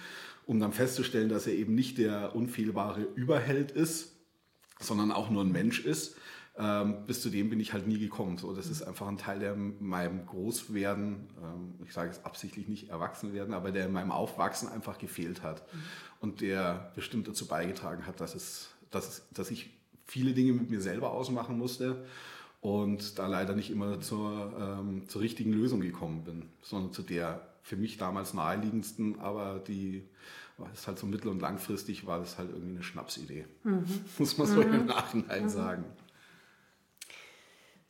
[0.45, 4.11] um dann festzustellen, dass er eben nicht der unfehlbare Überheld ist,
[4.79, 6.15] sondern auch nur ein Mensch ist,
[6.59, 8.37] ähm, bis zu dem bin ich halt nie gekommen.
[8.37, 12.67] So, das ist einfach ein Teil, der in meinem Großwerden, ähm, ich sage es absichtlich
[12.67, 15.63] nicht Erwachsenwerden, aber der in meinem Aufwachsen einfach gefehlt hat.
[15.73, 15.79] Mhm.
[16.19, 19.69] Und der bestimmt dazu beigetragen hat, dass, es, dass, es, dass ich
[20.05, 22.05] viele Dinge mit mir selber ausmachen musste
[22.59, 27.47] und da leider nicht immer zur, ähm, zur richtigen Lösung gekommen bin, sondern zu der
[27.63, 30.03] für mich damals naheliegendsten, aber die
[30.73, 33.85] es halt so mittel- und langfristig war das halt irgendwie eine Schnapsidee, mhm.
[34.17, 34.73] muss man so mhm.
[34.73, 35.49] im Nachhinein mhm.
[35.49, 35.85] sagen.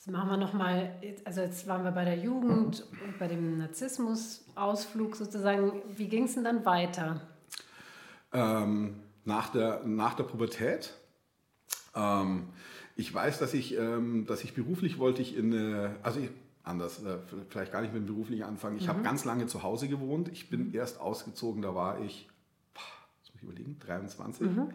[0.10, 0.92] Machen wir nochmal,
[1.24, 5.84] also jetzt waren wir bei der Jugend und bei dem Narzissmus-Ausflug sozusagen.
[5.96, 7.22] Wie ging es denn dann weiter?
[8.34, 8.96] Ähm,
[9.26, 10.96] nach, der, nach der Pubertät.
[11.96, 12.48] Ähm,
[12.96, 16.30] ich weiß, dass ich, ähm, dass ich beruflich wollte ich in eine, also ich,
[16.64, 17.20] anders, äh,
[17.50, 18.78] vielleicht gar nicht mit dem beruflichen anfangen.
[18.78, 18.90] Ich mhm.
[18.90, 20.30] habe ganz lange zu Hause gewohnt.
[20.30, 22.28] Ich bin erst ausgezogen, da war ich,
[22.74, 22.82] boah,
[23.20, 24.48] muss ich überlegen, 23.
[24.48, 24.74] Mhm.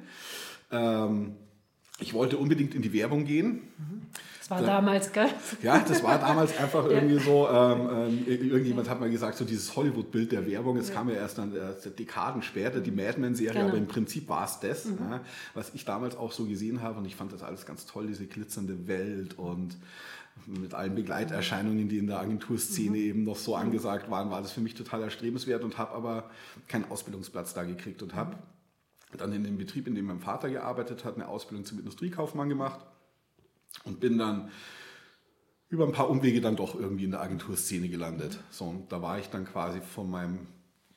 [2.01, 3.63] Ich wollte unbedingt in die Werbung gehen.
[4.41, 5.29] Das war da, damals, gell?
[5.63, 9.75] Ja, das war damals einfach irgendwie so, ähm, ähm, irgendjemand hat mal gesagt, so dieses
[9.75, 10.97] Hollywood-Bild der Werbung, es ja.
[10.97, 13.69] kam ja erst dann äh, Dekaden später, die Mad Men-Serie, genau.
[13.69, 14.99] aber im Prinzip war es das, mhm.
[14.99, 15.21] ja,
[15.55, 18.27] was ich damals auch so gesehen habe und ich fand das alles ganz toll, diese
[18.27, 19.79] glitzernde Welt und
[20.47, 23.05] mit allen Begleiterscheinungen, die in der Agenturszene mhm.
[23.05, 26.31] eben noch so angesagt waren, war das für mich total erstrebenswert und habe aber
[26.69, 28.37] keinen Ausbildungsplatz da gekriegt und habe
[29.17, 32.81] dann in dem Betrieb, in dem mein Vater gearbeitet hat, eine Ausbildung zum Industriekaufmann gemacht
[33.85, 34.51] und bin dann
[35.69, 38.39] über ein paar Umwege dann doch irgendwie in der Agenturszene gelandet.
[38.51, 40.47] So, und da war ich dann quasi von meinem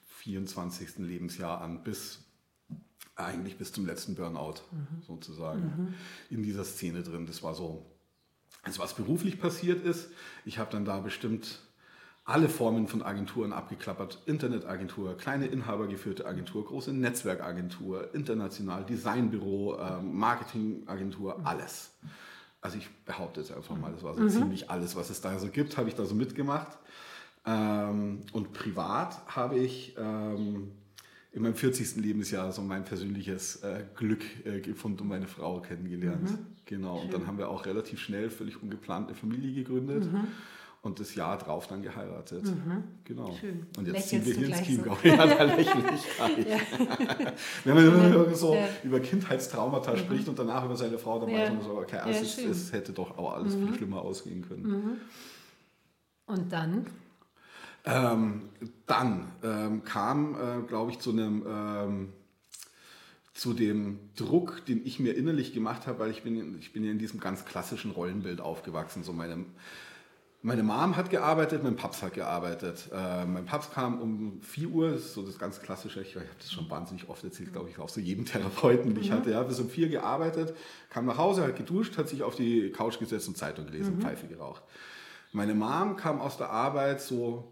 [0.06, 1.00] 24.
[1.00, 2.24] Lebensjahr an bis
[3.16, 5.02] eigentlich bis zum letzten Burnout mhm.
[5.02, 5.94] sozusagen mhm.
[6.30, 7.26] in dieser Szene drin.
[7.26, 7.86] Das war so,
[8.62, 10.10] also was beruflich passiert ist.
[10.46, 11.60] Ich habe dann da bestimmt
[12.28, 14.22] alle Formen von Agenturen abgeklappert.
[14.26, 21.92] Internetagentur, kleine inhabergeführte Agentur, große Netzwerkagentur, international, Designbüro, ähm, Marketingagentur, alles.
[22.60, 24.30] Also ich behaupte jetzt einfach mal, das war so mhm.
[24.30, 26.78] ziemlich alles, was es da so gibt, habe ich da so mitgemacht.
[27.46, 30.72] Ähm, und privat habe ich ähm,
[31.32, 31.96] in meinem 40.
[31.96, 36.30] Lebensjahr so mein persönliches äh, Glück äh, gefunden und meine Frau kennengelernt.
[36.30, 36.46] Mhm.
[36.66, 36.98] Genau.
[36.98, 37.06] Schön.
[37.06, 40.12] Und dann haben wir auch relativ schnell, völlig ungeplant, eine Familie gegründet.
[40.12, 40.28] Mhm
[40.88, 42.46] und das Jahr drauf dann geheiratet.
[42.46, 42.84] Mhm.
[43.04, 43.32] Genau.
[43.40, 43.68] Schön.
[43.78, 44.96] Und jetzt ziehen wir hier ins Chiemgau.
[44.96, 45.08] So.
[45.08, 45.68] Ja, da lächle ich
[46.18, 46.48] gar nicht.
[47.66, 48.34] Wenn man ja.
[48.34, 48.68] so ja.
[48.84, 49.98] über Kindheitstraumata mhm.
[49.98, 51.40] spricht und danach über seine Frau, dann ja.
[51.40, 53.68] weiß man so, okay, also es, es, hätte doch auch alles mhm.
[53.68, 54.64] viel schlimmer ausgehen können.
[54.64, 54.92] Mhm.
[56.26, 56.86] Und dann?
[57.86, 58.44] Ähm,
[58.86, 61.46] dann ähm, kam, äh, glaube ich, zu einem...
[61.48, 62.10] Ähm,
[63.34, 66.90] zu dem Druck, den ich mir innerlich gemacht habe, weil ich bin, ich bin ja
[66.90, 69.04] in diesem ganz klassischen Rollenbild aufgewachsen.
[69.04, 69.46] So meine,
[70.48, 72.90] meine Mom hat gearbeitet, mein Paps hat gearbeitet.
[72.94, 76.16] Äh, mein Paps kam um 4 Uhr, das ist so das ganz klassische, ich, ich
[76.16, 79.16] habe das schon wahnsinnig oft erzählt, glaube ich, auch so jedem Therapeuten, den ich mhm.
[79.16, 79.32] hatte.
[79.32, 80.56] Ja, bis um 4 gearbeitet,
[80.90, 84.02] kam nach Hause, hat geduscht, hat sich auf die Couch gesetzt und Zeitung gelesen, mhm.
[84.02, 84.64] Pfeife geraucht.
[85.34, 87.52] Meine Mom kam aus der Arbeit so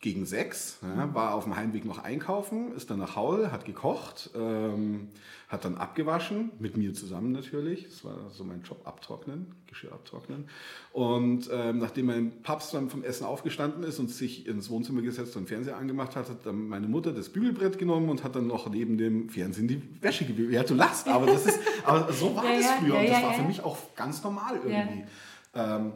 [0.00, 4.30] gegen sechs, ja, war auf dem Heimweg noch einkaufen, ist dann nach Hause, hat gekocht,
[4.34, 5.08] ähm,
[5.46, 7.84] hat dann abgewaschen, mit mir zusammen natürlich.
[7.84, 10.48] Das war so mein Job, abtrocknen, Geschirr abtrocknen.
[10.92, 15.36] Und ähm, nachdem mein Papst dann vom Essen aufgestanden ist und sich ins Wohnzimmer gesetzt
[15.36, 18.70] und Fernseher angemacht hat, hat dann meine Mutter das Bügelbrett genommen und hat dann noch
[18.70, 20.54] neben dem Fernsehen die Wäsche gebügelt.
[20.54, 23.22] Ja, du lachst, aber das ist, aber so war ja, das früher ja, und das
[23.22, 25.04] war für mich auch ganz normal irgendwie.
[25.52, 25.92] Ähm,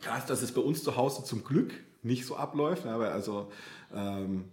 [0.00, 2.86] klar ist, dass es bei uns zu Hause zum Glück nicht so abläuft.
[2.86, 3.50] Aber also
[3.94, 4.44] ähm,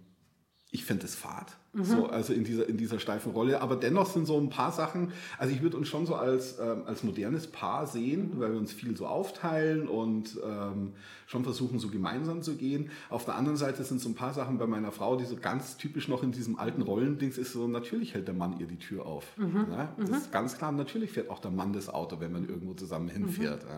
[0.70, 1.56] ich finde es fad.
[1.72, 1.84] Mhm.
[1.84, 3.60] So, also in dieser, in dieser steifen Rolle.
[3.60, 6.82] Aber dennoch sind so ein paar Sachen, also ich würde uns schon so als, ähm,
[6.86, 10.94] als modernes Paar sehen, weil wir uns viel so aufteilen und ähm,
[11.26, 12.90] schon versuchen, so gemeinsam zu gehen.
[13.10, 15.76] Auf der anderen Seite sind so ein paar Sachen bei meiner Frau, die so ganz
[15.76, 19.06] typisch noch in diesem alten Rollendings ist, so natürlich hält der Mann ihr die Tür
[19.06, 19.36] auf.
[19.36, 19.66] Mhm.
[19.70, 20.16] Ja, das mhm.
[20.16, 23.64] ist ganz klar, natürlich fährt auch der Mann das Auto, wenn man irgendwo zusammen hinfährt.
[23.64, 23.70] Mhm.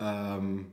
[0.00, 0.36] Ja.
[0.38, 0.66] Ähm,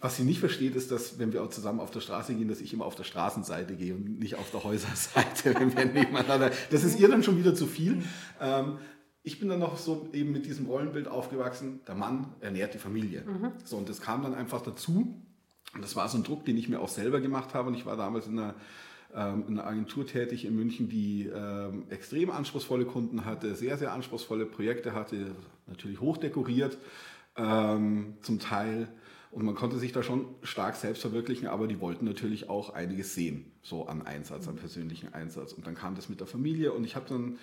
[0.00, 2.60] was sie nicht versteht, ist, dass, wenn wir auch zusammen auf der Straße gehen, dass
[2.60, 6.50] ich immer auf der Straßenseite gehe und nicht auf der Häuserseite, wenn wir nebeneinander.
[6.70, 8.02] Das ist ihr dann schon wieder zu viel.
[8.40, 8.78] Ähm,
[9.22, 13.22] ich bin dann noch so eben mit diesem Rollenbild aufgewachsen, der Mann ernährt die Familie.
[13.22, 13.52] Mhm.
[13.64, 15.14] So, und das kam dann einfach dazu.
[15.74, 17.68] Und das war so ein Druck, den ich mir auch selber gemacht habe.
[17.68, 18.54] Und ich war damals in einer,
[19.14, 23.92] ähm, in einer Agentur tätig in München, die ähm, extrem anspruchsvolle Kunden hatte, sehr, sehr
[23.92, 25.32] anspruchsvolle Projekte hatte,
[25.66, 26.78] natürlich hochdekoriert
[27.36, 28.88] ähm, zum Teil.
[29.30, 33.14] Und man konnte sich da schon stark selbst verwirklichen, aber die wollten natürlich auch einiges
[33.14, 35.52] sehen, so an Einsatz, an persönlichen Einsatz.
[35.52, 37.38] Und dann kam das mit der Familie und ich habe dann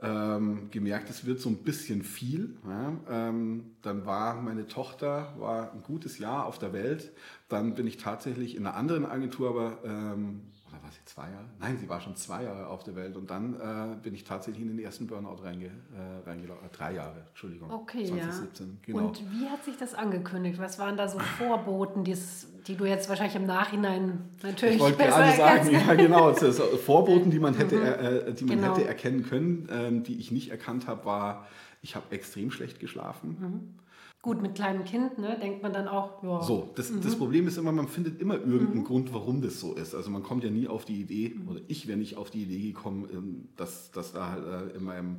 [0.00, 2.56] ähm, gemerkt, es wird so ein bisschen viel.
[2.66, 2.92] Ja.
[3.10, 7.12] Ähm, dann war meine Tochter war ein gutes Jahr auf der Welt.
[7.48, 10.42] Dann bin ich tatsächlich in einer anderen Agentur, aber ähm,
[10.88, 11.44] war sie zwei Jahre?
[11.60, 14.62] Nein, sie war schon zwei Jahre auf der Welt und dann äh, bin ich tatsächlich
[14.62, 16.66] in den ersten Burnout reinge, äh, reingelaufen.
[16.66, 17.70] Äh, drei Jahre, Entschuldigung.
[17.70, 18.72] Okay, 2017, ja.
[18.86, 19.08] Genau.
[19.08, 20.58] Und wie hat sich das angekündigt?
[20.58, 25.36] Was waren da so Vorboten, die du jetzt wahrscheinlich im Nachhinein natürlich ich wollte gerade
[25.36, 28.28] sagen, ja genau, Vorboten, die man hätte, mhm.
[28.28, 28.74] äh, die man genau.
[28.74, 31.46] hätte erkennen können, ähm, die ich nicht erkannt habe, war,
[31.82, 33.36] ich habe extrem schlecht geschlafen.
[33.38, 33.87] Mhm
[34.20, 36.42] Gut, mit kleinem Kind ne, denkt man dann auch, ja.
[36.42, 37.02] So, das, mhm.
[37.02, 38.84] das Problem ist immer, man findet immer irgendeinen mhm.
[38.84, 39.94] Grund, warum das so ist.
[39.94, 41.48] Also man kommt ja nie auf die Idee, mhm.
[41.48, 44.84] oder ich wäre nicht auf die Idee gekommen, ähm, dass, dass da halt äh, in
[44.84, 45.18] meinem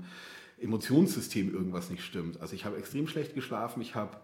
[0.59, 2.41] Emotionssystem irgendwas nicht stimmt.
[2.41, 4.17] Also ich habe extrem schlecht geschlafen, ich habe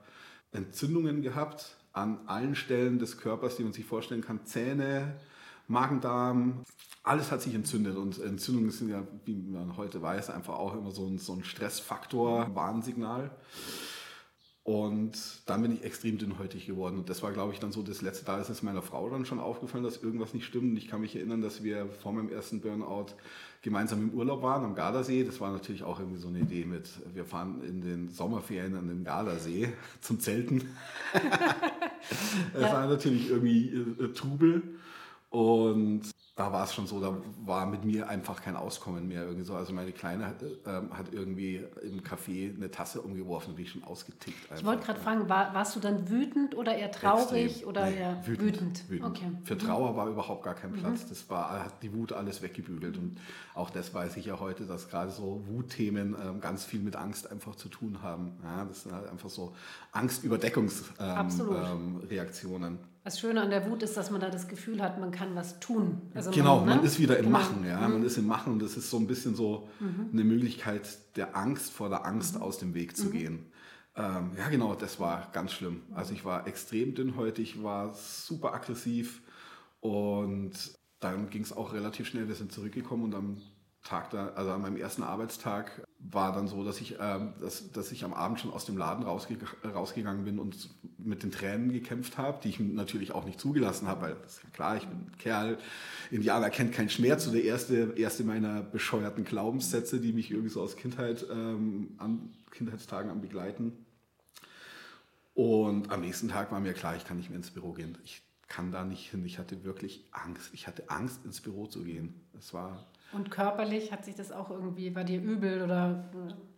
[0.51, 4.45] Entzündungen gehabt an allen Stellen des Körpers, die man sich vorstellen kann.
[4.45, 5.15] Zähne,
[5.69, 6.63] Magen-Darm,
[7.03, 10.91] alles hat sich entzündet und Entzündungen sind ja, wie man heute weiß, einfach auch immer
[10.91, 13.31] so ein, so ein Stressfaktor, Warnsignal.
[14.65, 15.13] Und
[15.45, 16.97] dann bin ich extrem dünnhäutig geworden.
[16.97, 18.25] Und das war, glaube ich, dann so das letzte.
[18.25, 20.71] Da ist es meiner Frau dann schon aufgefallen, dass irgendwas nicht stimmt.
[20.71, 23.13] Und ich kann mich erinnern, dass wir vor meinem ersten Burnout
[23.61, 25.23] gemeinsam im Urlaub waren am Gardasee.
[25.23, 28.87] Das war natürlich auch irgendwie so eine Idee mit, wir fahren in den Sommerferien an
[28.87, 30.63] den Gardasee zum Zelten.
[32.53, 34.63] das war natürlich irgendwie äh, Trubel.
[35.35, 36.03] Und
[36.37, 39.23] da war es schon so, da war mit mir einfach kein Auskommen mehr.
[39.23, 39.53] Irgendwie so.
[39.53, 43.71] Also meine Kleine hat, ähm, hat irgendwie im Café eine Tasse umgeworfen und bin ich
[43.71, 44.43] schon ausgetickt.
[44.43, 44.57] Einfach.
[44.57, 47.67] Ich wollte gerade fragen, war, warst du dann wütend oder eher traurig Extrem.
[47.67, 48.53] oder nee, eher wütend?
[48.53, 48.89] Wütend.
[48.89, 49.09] wütend.
[49.09, 49.29] Okay.
[49.43, 49.59] Für mhm.
[49.59, 51.03] Trauer war überhaupt gar kein Platz.
[51.03, 51.09] Mhm.
[51.09, 52.97] Das war, hat die Wut alles weggebügelt.
[52.97, 53.17] Und
[53.55, 57.29] auch das weiß ich ja heute, dass gerade so Wutthemen ähm, ganz viel mit Angst
[57.29, 58.37] einfach zu tun haben.
[58.41, 59.53] Ja, das sind halt einfach so
[59.91, 62.73] Angstüberdeckungsreaktionen.
[62.73, 65.35] Ähm, das Schöne an der Wut ist, dass man da das Gefühl hat, man kann
[65.35, 66.01] was tun.
[66.15, 66.75] Also genau, man, ne?
[66.77, 67.37] man, ist wieder im genau.
[67.37, 67.87] Machen, ja.
[67.87, 67.93] Mhm.
[67.93, 70.09] Man ist im Machen und das ist so ein bisschen so mhm.
[70.11, 72.41] eine Möglichkeit der Angst vor der Angst mhm.
[72.41, 73.11] aus dem Weg zu mhm.
[73.11, 73.45] gehen.
[73.95, 75.83] Ähm, ja, genau, das war ganz schlimm.
[75.93, 79.21] Also ich war extrem dünnhäutig, war super aggressiv
[79.81, 80.53] und
[80.99, 82.27] dann ging es auch relativ schnell.
[82.27, 83.37] Wir sind zurückgekommen und am
[83.85, 87.91] Tag da, also an meinem ersten Arbeitstag war dann so, dass ich, ähm, dass, dass
[87.91, 92.17] ich am Abend schon aus dem Laden rausge rausgegangen bin und mit den Tränen gekämpft
[92.17, 94.97] habe, die ich natürlich auch nicht zugelassen habe, weil das ist ja klar, ich bin
[94.97, 95.59] ein Kerl,
[96.09, 100.63] Indianer kennt keinen Schmerz, so der erste, erste meiner bescheuerten Glaubenssätze, die mich irgendwie so
[100.63, 103.85] aus Kindheit, ähm, an Kindheitstagen an begleiten.
[105.35, 107.97] Und am nächsten Tag war mir klar, ich kann nicht mehr ins Büro gehen.
[108.03, 109.23] Ich kann da nicht hin.
[109.25, 110.49] Ich hatte wirklich Angst.
[110.53, 112.15] Ich hatte Angst, ins Büro zu gehen.
[112.37, 116.09] Es war und körperlich hat sich das auch irgendwie bei dir übel oder?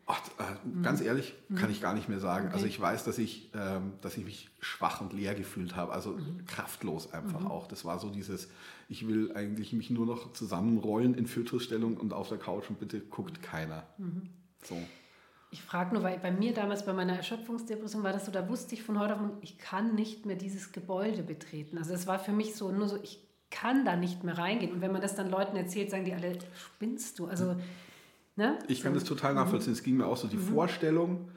[0.10, 1.56] Ach, äh, ganz ehrlich, mhm.
[1.56, 2.46] kann ich gar nicht mehr sagen.
[2.46, 2.54] Okay.
[2.54, 6.12] Also ich weiß, dass ich, ähm, dass ich mich schwach und leer gefühlt habe, also
[6.12, 6.46] mhm.
[6.46, 7.48] kraftlos einfach mhm.
[7.48, 7.68] auch.
[7.68, 8.50] Das war so dieses,
[8.88, 13.02] ich will eigentlich mich nur noch zusammenrollen in Fötusstellung und auf der Couch und bitte
[13.02, 13.84] guckt keiner.
[13.98, 14.30] Mhm.
[14.64, 14.78] So.
[15.52, 18.76] Ich frage nur, weil bei mir damals bei meiner Erschöpfungsdepression war das so, da wusste
[18.76, 21.78] ich von heute auf morgen, ich kann nicht mehr dieses Gebäude betreten.
[21.78, 24.74] Also es war für mich so, nur so, ich kann da nicht mehr reingehen.
[24.74, 27.28] Und wenn man das dann Leuten erzählt, sagen die alle, spinnst du?
[27.28, 27.56] Also,
[28.36, 28.60] ne?
[28.68, 29.74] Ich kann das total nachvollziehen.
[29.74, 30.54] Es ging mir auch so, die mhm.
[30.54, 31.30] Vorstellung,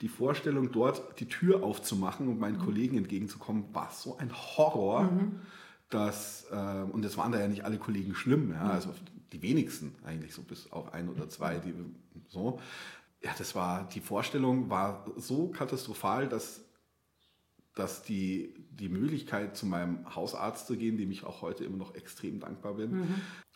[0.00, 2.64] die Vorstellung, dort die Tür aufzumachen und meinen mhm.
[2.64, 5.40] Kollegen entgegenzukommen, war so ein Horror, mhm.
[5.90, 8.70] dass, äh, und es waren da ja nicht alle Kollegen schlimm, ja, mhm.
[8.70, 8.90] also
[9.32, 11.74] die wenigsten eigentlich, so bis auf ein oder zwei, die
[12.28, 12.60] so.
[13.22, 16.63] Ja, das war, die Vorstellung war so katastrophal, dass
[17.74, 21.94] dass die, die Möglichkeit, zu meinem Hausarzt zu gehen, dem ich auch heute immer noch
[21.94, 23.14] extrem dankbar bin, mhm.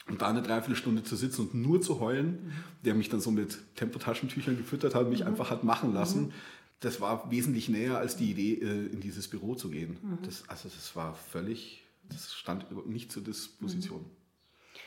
[0.09, 2.53] und da eine Dreiviertelstunde zu sitzen und nur zu heulen, mhm.
[2.85, 5.29] der mich dann so mit Tempotaschentüchern gefüttert hat, mich mhm.
[5.29, 6.33] einfach hat machen lassen, mhm.
[6.81, 9.99] das war wesentlich näher als die Idee, äh, in dieses Büro zu gehen.
[10.03, 10.19] Mhm.
[10.23, 14.05] Das, also das war völlig, das stand nicht zur Disposition.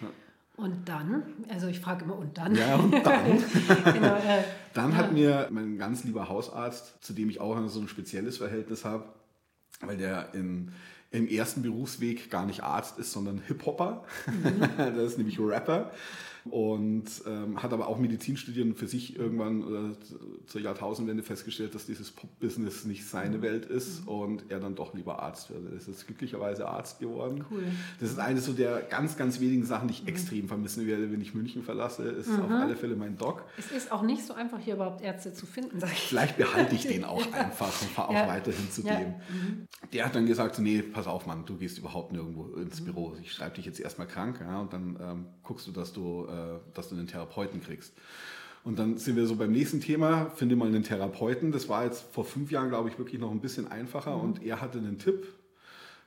[0.02, 0.08] Ja.
[0.58, 2.54] Und dann, also ich frage immer, und dann?
[2.54, 3.44] Ja, und dann.
[3.94, 7.88] genau, äh, dann hat mir mein ganz lieber Hausarzt, zu dem ich auch so ein
[7.88, 9.06] spezielles Verhältnis habe,
[9.82, 10.72] weil der in,
[11.12, 14.04] im ersten Berufsweg gar nicht Arzt ist, sondern Hip-Hopper.
[14.28, 14.62] Mhm.
[14.78, 15.92] das ist nämlich Rapper
[16.46, 21.76] und ähm, hat aber auch Medizin studiert und für sich irgendwann äh, zur Jahrtausendwende festgestellt,
[21.76, 23.42] dass dieses Pop-Business nicht seine mhm.
[23.44, 24.08] Welt ist mhm.
[24.08, 25.72] und er dann doch lieber Arzt wird.
[25.72, 27.46] Er ist jetzt glücklicherweise Arzt geworden.
[27.52, 27.64] Cool.
[28.00, 30.10] Das ist eine so der ganz, ganz wenigen Sachen, die ich mhm.
[30.10, 32.44] extrem vermissen werde, wenn ich München verlasse, ist mhm.
[32.44, 33.44] auf alle Fälle mein Doc.
[33.58, 36.00] Es ist auch nicht so einfach, hier überhaupt Ärzte zu finden, sag ich.
[36.00, 37.34] Vielleicht behalte ich den auch ja.
[37.34, 38.24] einfach und fahre ja.
[38.24, 38.96] auch weiterhin zu ja.
[38.96, 39.10] dem.
[39.10, 39.68] Mhm.
[39.94, 43.16] Der hat dann gesagt, so, nee, pass auf, Mann, du gehst überhaupt nirgendwo ins Büro.
[43.22, 46.60] Ich schreibe dich jetzt erstmal krank ja, und dann ähm, guckst du, dass du äh,
[46.74, 47.94] dass du einen Therapeuten kriegst.
[48.64, 51.52] Und dann sind wir so beim nächsten Thema, finde mal einen Therapeuten.
[51.52, 54.18] Das war jetzt vor fünf Jahren, glaube ich, wirklich noch ein bisschen einfacher.
[54.18, 54.24] Mhm.
[54.24, 55.28] Und er hatte einen Tipp,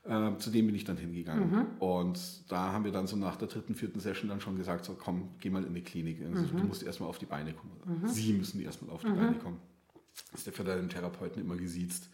[0.04, 1.50] äh, zu dem bin ich dann hingegangen.
[1.50, 1.66] Mhm.
[1.80, 4.94] Und da haben wir dann so nach der dritten, vierten Session dann schon gesagt, so
[4.94, 6.22] komm, geh mal in die Klinik.
[6.24, 6.58] Also, mhm.
[6.58, 8.02] Du musst erstmal auf die Beine kommen.
[8.02, 8.08] Mhm.
[8.08, 9.16] Sie müssen erstmal auf die mhm.
[9.16, 9.60] Beine kommen.
[10.30, 12.08] Das ist der für deinen Therapeuten immer gesiezt.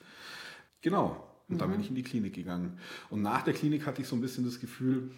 [0.81, 1.30] Genau.
[1.51, 2.79] Und dann bin ich in die Klinik gegangen.
[3.11, 5.11] Und nach der Klinik hatte ich so ein bisschen das Gefühl,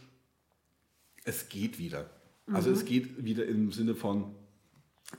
[1.25, 2.11] es geht wieder.
[2.53, 2.77] Also mhm.
[2.77, 4.35] es geht wieder im Sinne von,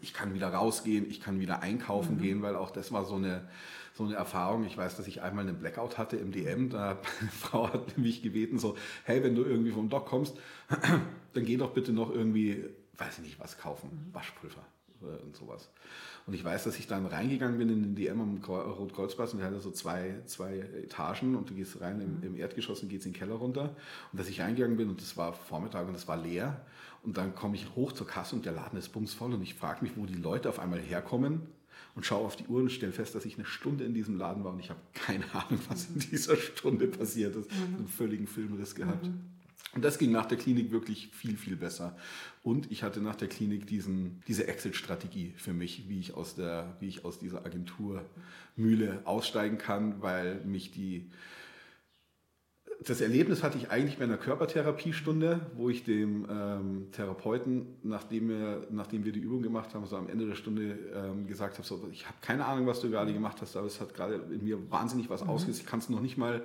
[0.01, 2.21] ich kann wieder rausgehen, ich kann wieder einkaufen mhm.
[2.21, 3.47] gehen, weil auch das war so eine,
[3.93, 4.65] so eine Erfahrung.
[4.65, 6.69] Ich weiß, dass ich einmal einen Blackout hatte im DM.
[6.69, 10.37] Da eine Frau hat mich gebeten, so, hey, wenn du irgendwie vom Doc kommst,
[11.33, 12.65] dann geh doch bitte noch irgendwie,
[12.97, 14.13] weiß ich nicht, was kaufen, mhm.
[14.13, 14.65] Waschpulver
[15.23, 15.69] und sowas.
[16.25, 19.45] Und ich weiß, dass ich dann reingegangen bin in den DM am Rotkreuzplatz und wir
[19.45, 22.23] hatten so zwei, zwei Etagen und du gehst rein im, mhm.
[22.23, 23.75] im Erdgeschoss und gehst in den Keller runter.
[24.11, 26.65] Und dass ich reingegangen bin und das war Vormittag und es war leer.
[27.03, 29.83] Und dann komme ich hoch zur Kasse und der Laden ist bumsvoll und ich frage
[29.83, 31.41] mich, wo die Leute auf einmal herkommen
[31.95, 34.45] und schaue auf die Uhr und stelle fest, dass ich eine Stunde in diesem Laden
[34.45, 37.51] war und ich habe keine Ahnung, was in dieser Stunde passiert ist.
[37.51, 37.75] Mhm.
[37.75, 39.05] Einen völligen Filmriss gehabt.
[39.05, 39.19] Mhm.
[39.75, 41.95] Und das ging nach der Klinik wirklich viel, viel besser.
[42.43, 46.77] Und ich hatte nach der Klinik diesen, diese Exit-Strategie für mich, wie ich, aus der,
[46.79, 51.09] wie ich aus dieser Agenturmühle aussteigen kann, weil mich die,
[52.85, 58.67] das Erlebnis hatte ich eigentlich bei einer Körpertherapiestunde, wo ich dem ähm, Therapeuten, nachdem wir,
[58.69, 61.87] nachdem wir die Übung gemacht haben, so am Ende der Stunde ähm, gesagt habe, so,
[61.91, 64.69] ich habe keine Ahnung, was du gerade gemacht hast, aber es hat gerade in mir
[64.69, 65.29] wahnsinnig was mhm.
[65.29, 65.61] ausgelöst.
[65.61, 66.43] Ich kann es noch nicht mal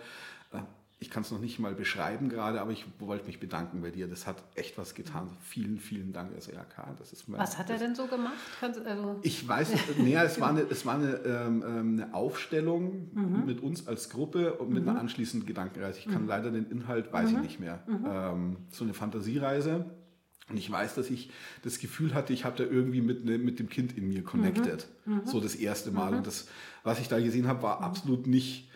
[0.53, 0.59] äh,
[1.01, 4.09] ich kann es noch nicht mal beschreiben gerade, aber ich wollte mich bedanken bei dir.
[4.09, 5.31] Das hat echt was getan.
[5.43, 6.97] Vielen, vielen Dank, SRK.
[6.99, 8.35] Das ist mein, was hat er denn so gemacht?
[8.61, 8.81] Also
[9.23, 9.99] ich weiß nicht.
[9.99, 13.47] Nee, es war eine, es war eine, ähm, ähm, eine Aufstellung mhm.
[13.47, 14.91] mit uns als Gruppe und mit mhm.
[14.91, 16.01] einer anschließenden Gedankenreise.
[16.01, 16.29] Ich kann mhm.
[16.29, 17.43] leider den Inhalt, weiß ich mhm.
[17.43, 17.81] nicht mehr.
[17.87, 18.07] Mhm.
[18.07, 19.87] Ähm, so eine Fantasiereise.
[20.51, 21.31] Und ich weiß, dass ich
[21.63, 24.89] das Gefühl hatte, ich habe da irgendwie mit, ne, mit dem Kind in mir connected.
[25.05, 25.23] Mhm.
[25.25, 26.15] So das erste Mal.
[26.15, 26.49] Und das,
[26.83, 28.68] was ich da gesehen habe, war absolut nicht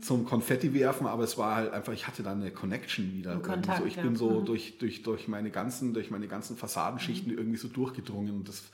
[0.00, 3.36] zum Konfetti werfen, aber es war halt einfach, ich hatte da eine Connection wieder.
[3.40, 4.02] Kontakt, so, ich ja.
[4.02, 4.44] bin so mhm.
[4.44, 7.38] durch, durch, durch, meine ganzen, durch meine ganzen Fassadenschichten mhm.
[7.38, 8.64] irgendwie so durchgedrungen und das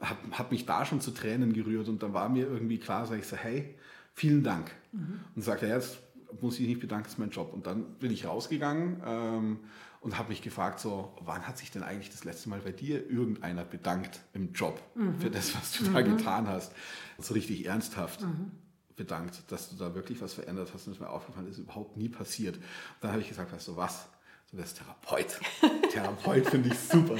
[0.00, 3.20] habe hab mich da schon zu Tränen gerührt und dann war mir irgendwie klar, sage
[3.20, 3.74] ich so, hey,
[4.12, 4.70] vielen Dank.
[4.92, 5.20] Mhm.
[5.34, 5.98] Und sagte, ja, jetzt
[6.40, 7.52] muss ich nicht bedanken, das ist mein Job.
[7.52, 9.58] Und dann bin ich rausgegangen ähm,
[10.00, 13.08] und habe mich gefragt, so, wann hat sich denn eigentlich das letzte Mal bei dir
[13.08, 15.18] irgendeiner bedankt im Job mhm.
[15.20, 15.94] für das, was du mhm.
[15.94, 16.72] da getan hast?
[17.18, 18.50] So richtig ernsthaft mhm.
[18.96, 22.08] Bedankt, dass du da wirklich was verändert hast und es mir aufgefallen ist, überhaupt nie
[22.08, 22.56] passiert.
[22.56, 22.64] Und
[23.00, 24.06] dann habe ich gesagt, weißt du was,
[24.52, 25.40] du wirst Therapeut.
[25.90, 27.16] Therapeut finde ich super.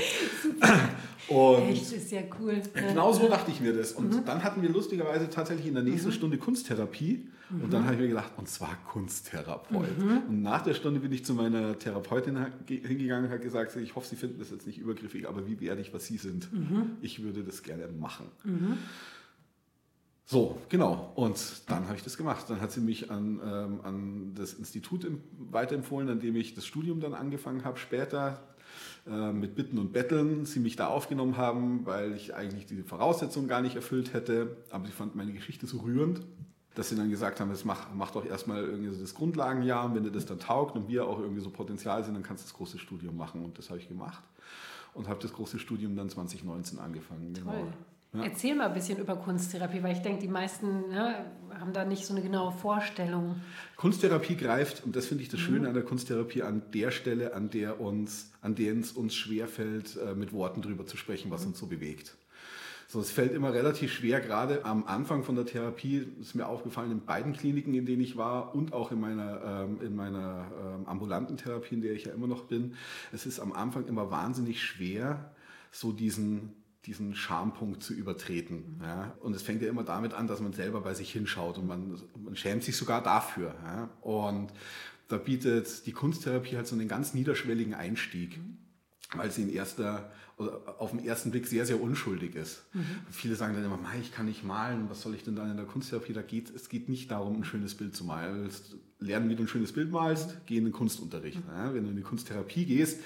[1.28, 2.62] Und Echt, ist ja cool.
[2.74, 3.92] Genau so dachte ich mir das.
[3.92, 4.24] Und mhm.
[4.24, 6.14] dann hatten wir lustigerweise tatsächlich in der nächsten mhm.
[6.14, 7.28] Stunde Kunsttherapie.
[7.50, 7.84] Und dann mhm.
[7.84, 9.98] habe ich mir gedacht, und zwar Kunsttherapeut.
[9.98, 10.22] Mhm.
[10.28, 14.08] Und nach der Stunde bin ich zu meiner Therapeutin hingegangen und habe gesagt, ich hoffe,
[14.08, 16.52] Sie finden das jetzt nicht übergriffig, aber wie werde ich, was Sie sind?
[16.52, 16.92] Mhm.
[17.02, 18.26] Ich würde das gerne machen.
[20.26, 21.12] So, genau.
[21.16, 22.46] Und dann habe ich das gemacht.
[22.48, 25.06] Dann hat sie mich an, ähm, an das Institut
[25.38, 28.40] weiterempfohlen, an dem ich das Studium dann angefangen habe später
[29.06, 30.46] äh, mit Bitten und Betteln.
[30.46, 34.56] Sie mich da aufgenommen haben, weil ich eigentlich diese Voraussetzungen gar nicht erfüllt hätte.
[34.70, 36.22] Aber sie fand meine Geschichte so rührend,
[36.74, 39.84] dass sie dann gesagt haben, mach, mach doch erstmal irgendwie so das Grundlagenjahr.
[39.84, 42.44] Und wenn dir das dann taugt und wir auch irgendwie so Potenzial sind, dann kannst
[42.44, 43.44] du das große Studium machen.
[43.44, 44.24] Und das habe ich gemacht.
[44.94, 47.34] Und habe das große Studium dann 2019 angefangen.
[47.34, 47.44] Toll.
[47.44, 47.72] Genau.
[48.14, 48.24] Ja.
[48.24, 51.26] Erzähl mal ein bisschen über Kunsttherapie, weil ich denke, die meisten ne,
[51.58, 53.36] haben da nicht so eine genaue Vorstellung.
[53.76, 55.66] Kunsttherapie greift, und das finde ich das Schöne mhm.
[55.66, 60.14] an der Kunsttherapie, an der Stelle, an der, uns, an der es uns schwerfällt, äh,
[60.14, 61.48] mit Worten drüber zu sprechen, was mhm.
[61.48, 62.16] uns so bewegt.
[62.86, 66.92] So, es fällt immer relativ schwer, gerade am Anfang von der Therapie, ist mir aufgefallen,
[66.92, 70.86] in beiden Kliniken, in denen ich war und auch in meiner, ähm, in meiner ähm,
[70.86, 72.74] ambulanten Therapie, in der ich ja immer noch bin.
[73.12, 75.32] Es ist am Anfang immer wahnsinnig schwer,
[75.72, 76.52] so diesen
[76.86, 78.80] diesen Schampunkt zu übertreten.
[78.82, 79.16] Ja?
[79.20, 81.98] Und es fängt ja immer damit an, dass man selber bei sich hinschaut und man,
[82.22, 83.54] man schämt sich sogar dafür.
[83.64, 83.90] Ja?
[84.00, 84.52] Und
[85.08, 88.40] da bietet die Kunsttherapie halt so einen ganz niederschwelligen Einstieg,
[89.14, 92.64] weil sie in erster, oder auf den ersten Blick sehr, sehr unschuldig ist.
[92.72, 92.84] Mhm.
[93.10, 95.66] Viele sagen dann immer, ich kann nicht malen, was soll ich denn dann in der
[95.66, 96.12] Kunsttherapie?
[96.12, 98.48] Da geht, es geht nicht darum, ein schönes Bild zu malen.
[98.98, 101.44] Lernen, wie du ein schönes Bild malst, geh in den Kunstunterricht.
[101.44, 101.52] Mhm.
[101.54, 101.74] Ja?
[101.74, 103.00] Wenn du in die Kunsttherapie gehst,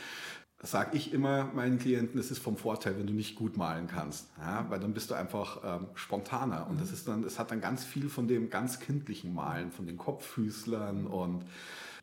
[0.63, 4.29] sage ich immer meinen Klienten, es ist vom Vorteil, wenn du nicht gut malen kannst,
[4.39, 7.61] ja, weil dann bist du einfach ähm, spontaner und das ist dann, es hat dann
[7.61, 11.45] ganz viel von dem ganz kindlichen Malen, von den Kopffüßlern und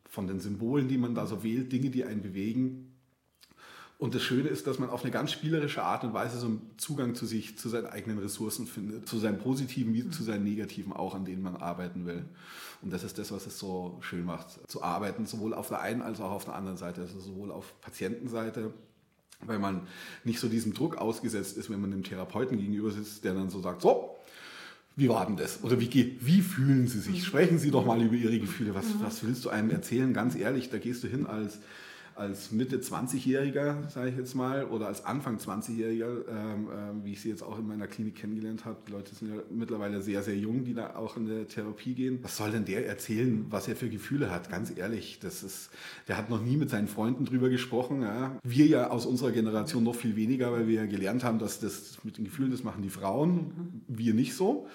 [0.10, 2.92] von den Symbolen, die man da so wählt, Dinge, die einen bewegen.
[3.98, 6.72] Und das Schöne ist, dass man auf eine ganz spielerische Art und Weise so einen
[6.78, 10.94] Zugang zu sich, zu seinen eigenen Ressourcen findet, zu seinen positiven wie zu seinen negativen
[10.94, 12.26] auch, an denen man arbeiten will.
[12.86, 16.04] Und das ist das, was es so schön macht, zu arbeiten, sowohl auf der einen
[16.04, 18.72] als auch auf der anderen Seite, also sowohl auf Patientenseite,
[19.42, 19.88] weil man
[20.24, 23.60] nicht so diesem Druck ausgesetzt ist, wenn man dem Therapeuten gegenüber sitzt, der dann so
[23.60, 24.16] sagt, so,
[24.96, 25.64] wie war denn das?
[25.64, 27.26] Oder wie, wie fühlen Sie sich?
[27.26, 28.76] Sprechen Sie doch mal über Ihre Gefühle.
[28.76, 30.14] Was, was willst du einem erzählen?
[30.14, 31.58] Ganz ehrlich, da gehst du hin als
[32.16, 37.22] als Mitte 20-Jähriger, sage ich jetzt mal, oder als Anfang 20-Jähriger, ähm, ähm, wie ich
[37.22, 38.78] sie jetzt auch in meiner Klinik kennengelernt habe.
[38.88, 42.20] Die Leute sind ja mittlerweile sehr, sehr jung, die da auch in der Therapie gehen.
[42.22, 44.50] Was soll denn der erzählen, was er für Gefühle hat?
[44.50, 45.70] Ganz ehrlich, das ist,
[46.08, 48.02] der hat noch nie mit seinen Freunden drüber gesprochen.
[48.02, 48.40] Ja.
[48.44, 51.98] Wir ja aus unserer Generation noch viel weniger, weil wir ja gelernt haben, dass das
[52.04, 54.68] mit den Gefühlen, das machen die Frauen, wir nicht so.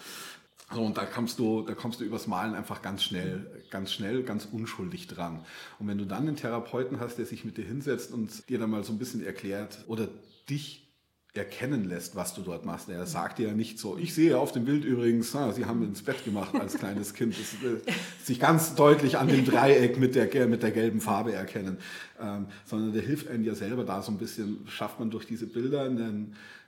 [0.73, 4.23] So, und da kommst du, da kommst du übers Malen einfach ganz schnell, ganz schnell,
[4.23, 5.45] ganz unschuldig dran.
[5.79, 8.71] Und wenn du dann einen Therapeuten hast, der sich mit dir hinsetzt und dir dann
[8.71, 10.09] mal so ein bisschen erklärt oder
[10.49, 10.91] dich
[11.33, 12.89] erkennen lässt, was du dort machst.
[12.89, 15.83] Er sagt dir ja nicht so, ich sehe auf dem Bild übrigens, na, Sie haben
[15.85, 17.37] ins Bett gemacht als kleines Kind.
[17.39, 17.93] Das äh,
[18.25, 21.79] sich ganz deutlich an dem Dreieck mit der, mit der gelben Farbe erkennen.
[22.21, 25.47] Ähm, sondern der hilft einem ja selber da so ein bisschen, schafft man durch diese
[25.47, 26.27] Bilder eine,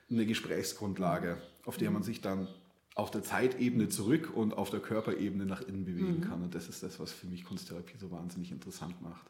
[0.09, 2.47] eine Gesprächsgrundlage, auf der man sich dann
[2.95, 6.29] auf der Zeitebene zurück und auf der Körperebene nach innen bewegen mhm.
[6.29, 6.43] kann.
[6.43, 9.27] Und das ist das, was für mich Kunsttherapie so wahnsinnig interessant macht.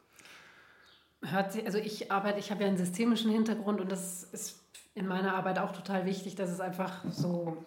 [1.21, 4.59] Hört sich, also ich arbeite, ich habe ja einen systemischen Hintergrund und das ist
[4.93, 7.63] in meiner Arbeit auch total wichtig, dass es einfach so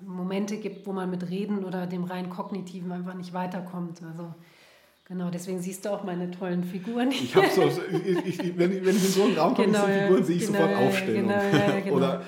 [0.00, 4.02] Momente gibt, wo man mit Reden oder dem rein kognitiven einfach nicht weiterkommt.
[4.02, 4.34] Also
[5.08, 7.10] Genau, deswegen siehst du auch meine tollen Figuren.
[7.10, 10.36] Ich habe so, ich, ich, wenn, ich, in so einen Raum komme, genau, Figuren sehe
[10.36, 11.28] ich genau, sofort Aufstellung.
[11.28, 11.96] Genau, ja, genau.
[11.96, 12.22] Oder.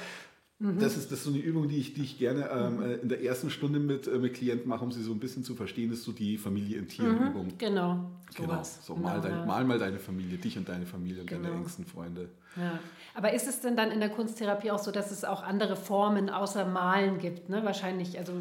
[0.63, 2.83] Das, ist, das ist so eine Übung, die ich, die ich gerne ähm, mhm.
[2.83, 5.43] Äh, in der ersten Stunde mit, äh, mit Klienten mache, um sie so ein bisschen
[5.43, 7.47] zu verstehen, das ist so die Familie-in-Tier-Übung.
[7.47, 8.11] Mhm, genau.
[8.37, 8.63] Genau.
[8.63, 9.47] So, genau, mal, dein, ja.
[9.47, 11.45] mal mal deine Familie, dich und deine Familie und genau.
[11.45, 12.29] deine engsten Freunde.
[12.57, 12.79] Ja.
[13.15, 16.29] Aber ist es denn dann in der Kunsttherapie auch so, dass es auch andere Formen
[16.29, 17.49] außer Malen gibt?
[17.49, 17.65] Ne?
[17.65, 18.35] Wahrscheinlich, also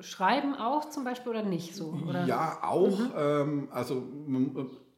[0.00, 1.98] Schreiben auch zum Beispiel oder nicht so?
[2.08, 2.24] Oder?
[2.24, 2.98] Ja, auch.
[2.98, 3.12] Mhm.
[3.14, 4.02] Ähm, also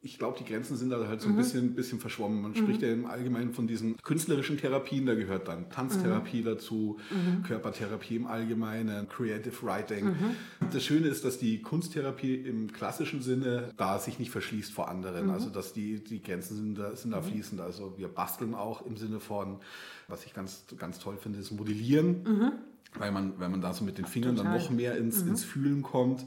[0.02, 1.38] ich glaube, die Grenzen sind da halt so ein mhm.
[1.38, 2.40] bisschen, bisschen verschwommen.
[2.40, 2.56] Man mhm.
[2.56, 6.44] spricht ja im Allgemeinen von diesen künstlerischen Therapien, da gehört dann Tanztherapie mhm.
[6.46, 7.42] dazu, mhm.
[7.42, 10.06] Körpertherapie im Allgemeinen, Creative Writing.
[10.06, 10.36] Mhm.
[10.72, 15.26] Das Schöne ist, dass die Kunsttherapie im klassischen Sinne da sich nicht verschließt vor anderen.
[15.26, 15.32] Mhm.
[15.32, 17.60] Also dass die, die Grenzen sind da, sind da fließend.
[17.60, 19.58] Also wir basteln auch im Sinne von,
[20.08, 22.52] was ich ganz, ganz toll finde, ist Modellieren.
[22.98, 24.54] Weil man, wenn man da so mit den Fingern Total.
[24.54, 26.24] dann noch mehr ins, ins Fühlen kommt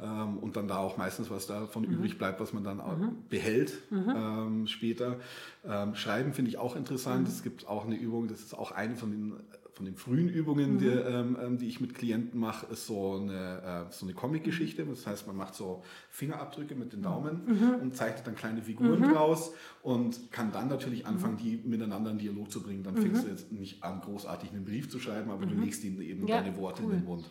[0.00, 1.94] ähm, und dann da auch meistens was davon mhm.
[1.94, 3.16] übrig bleibt, was man dann mhm.
[3.28, 4.14] behält mhm.
[4.16, 5.16] ähm, später.
[5.64, 7.22] Ähm, Schreiben finde ich auch interessant.
[7.22, 7.34] Mhm.
[7.34, 9.34] Es gibt auch eine Übung, das ist auch eine von den
[9.74, 11.02] von den frühen Übungen, die, mhm.
[11.06, 14.84] ähm, ähm, die, ich mit Klienten mache, ist so eine, äh, so eine Comic-Geschichte.
[14.84, 17.74] Das heißt, man macht so Fingerabdrücke mit den Daumen mhm.
[17.82, 19.12] und zeichnet dann kleine Figuren mhm.
[19.12, 22.84] draus und kann dann natürlich anfangen, die miteinander in Dialog zu bringen.
[22.84, 26.00] Dann fängst du jetzt nicht an, großartig einen Brief zu schreiben, aber du legst ihnen
[26.00, 26.92] eben ja, deine Worte cool.
[26.92, 27.30] in den Mund.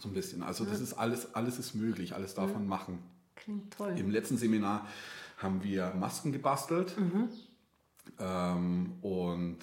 [0.00, 0.42] So ein bisschen.
[0.42, 2.68] Also das ist alles, alles ist möglich, alles davon ja.
[2.68, 2.98] machen.
[3.36, 3.94] Klingt toll.
[3.96, 4.86] Im letzten Seminar
[5.38, 7.28] haben wir Masken gebastelt mhm.
[8.18, 9.58] ähm, und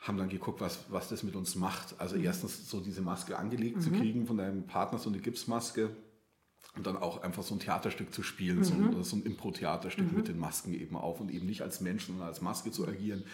[0.00, 1.94] haben dann geguckt, was, was das mit uns macht.
[1.98, 2.24] Also mhm.
[2.24, 3.80] erstens so diese Maske angelegt mhm.
[3.80, 5.90] zu kriegen von deinem Partner, so eine Gipsmaske.
[6.74, 8.64] Und dann auch einfach so ein Theaterstück zu spielen, mhm.
[8.64, 10.16] so ein, so ein Impro-Theaterstück mhm.
[10.16, 13.24] mit den Masken eben auf und eben nicht als Mensch, sondern als Maske zu agieren.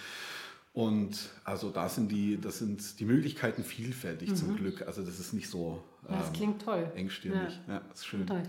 [0.73, 4.37] Und also da sind die, das sind die Möglichkeiten vielfältig mhm.
[4.37, 4.83] zum Glück.
[4.87, 5.83] Also das ist nicht so
[6.17, 6.91] das klingt toll.
[6.95, 7.61] engstirnig.
[7.67, 8.27] Ja, ja das ist schön.
[8.27, 8.43] Toll.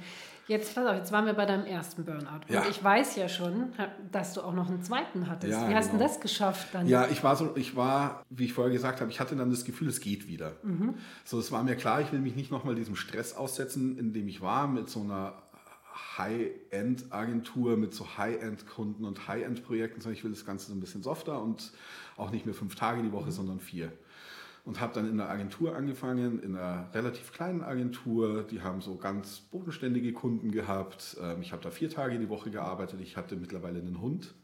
[0.48, 2.42] Jetzt, pass auf, jetzt waren wir bei deinem ersten Burnout.
[2.48, 2.66] Und ja.
[2.68, 3.72] ich weiß ja schon,
[4.12, 5.54] dass du auch noch einen zweiten hattest.
[5.54, 6.00] Ja, wie hast genau.
[6.00, 6.88] du das geschafft dann?
[6.88, 9.64] Ja, ich war so, ich war, wie ich vorher gesagt habe, ich hatte dann das
[9.64, 10.54] Gefühl, es geht wieder.
[10.64, 10.96] Mhm.
[11.24, 14.28] So, es war mir klar, ich will mich nicht nochmal diesem Stress aussetzen, in dem
[14.28, 15.34] ich war, mit so einer
[16.18, 21.42] High-End-Agentur, mit so High-End-Kunden und High-End-Projekten, sondern ich will das Ganze so ein bisschen softer
[21.44, 21.74] und
[22.18, 23.32] auch nicht mehr fünf Tage die Woche, mhm.
[23.32, 23.92] sondern vier.
[24.70, 28.44] Und habe dann in einer Agentur angefangen, in einer relativ kleinen Agentur.
[28.44, 31.18] Die haben so ganz bodenständige Kunden gehabt.
[31.20, 33.02] Ähm, ich habe da vier Tage die Woche gearbeitet.
[33.02, 34.36] Ich hatte mittlerweile einen Hund.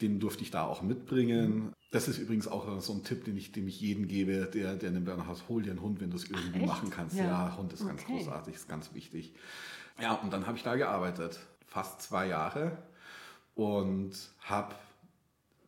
[0.00, 1.74] Den durfte ich da auch mitbringen.
[1.90, 4.88] Das ist übrigens auch so ein Tipp, den ich, dem ich jedem gebe, der, der
[4.88, 5.44] einen Burner hat.
[5.50, 6.66] Hol dir einen Hund, wenn du es irgendwie Echt?
[6.66, 7.14] machen kannst.
[7.14, 7.24] Ja.
[7.24, 7.90] ja, Hund ist okay.
[7.90, 9.34] ganz großartig, ist ganz wichtig.
[10.00, 11.40] Ja, und dann habe ich da gearbeitet.
[11.66, 12.78] Fast zwei Jahre.
[13.54, 14.74] Und habe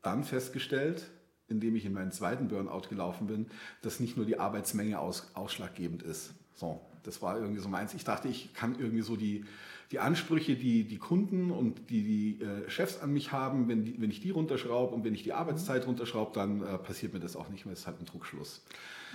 [0.01, 1.11] dann festgestellt,
[1.49, 3.47] indem ich in meinen zweiten Burnout gelaufen bin,
[3.83, 6.35] dass nicht nur die Arbeitsmenge aus, ausschlaggebend ist.
[6.55, 7.95] So, das war irgendwie so meins.
[7.95, 9.45] Ich dachte, ich kann irgendwie so die,
[9.95, 13.95] die Ansprüche, die die Kunden und die die äh, Chefs an mich haben, wenn, die,
[14.01, 17.37] wenn ich die runterschraube und wenn ich die Arbeitszeit runterschraube, dann äh, passiert mir das
[17.37, 17.75] auch nicht mehr.
[17.75, 18.65] Das ist halt ein Druckschluss.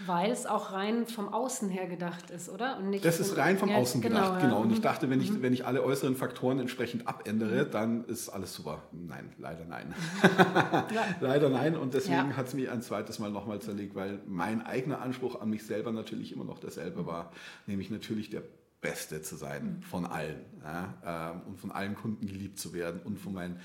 [0.05, 2.77] Weil es auch rein vom Außen her gedacht ist, oder?
[2.77, 4.61] Und nicht das ist rein vom Außen genau, gedacht, genau.
[4.61, 4.83] Und ich mhm.
[4.83, 5.41] dachte, wenn ich, mhm.
[5.41, 7.71] wenn ich alle äußeren Faktoren entsprechend abändere, mhm.
[7.71, 8.81] dann ist alles super.
[8.93, 9.93] Nein, leider nein.
[11.19, 11.75] leider nein.
[11.75, 12.37] Und deswegen ja.
[12.37, 15.91] hat es mich ein zweites Mal nochmal zerlegt, weil mein eigener Anspruch an mich selber
[15.91, 17.33] natürlich immer noch derselbe war.
[17.67, 18.43] Nämlich natürlich der
[18.81, 20.45] Beste zu sein von allen.
[20.63, 21.33] Ja?
[21.35, 23.59] Ähm, und von allen Kunden geliebt zu werden und von meinen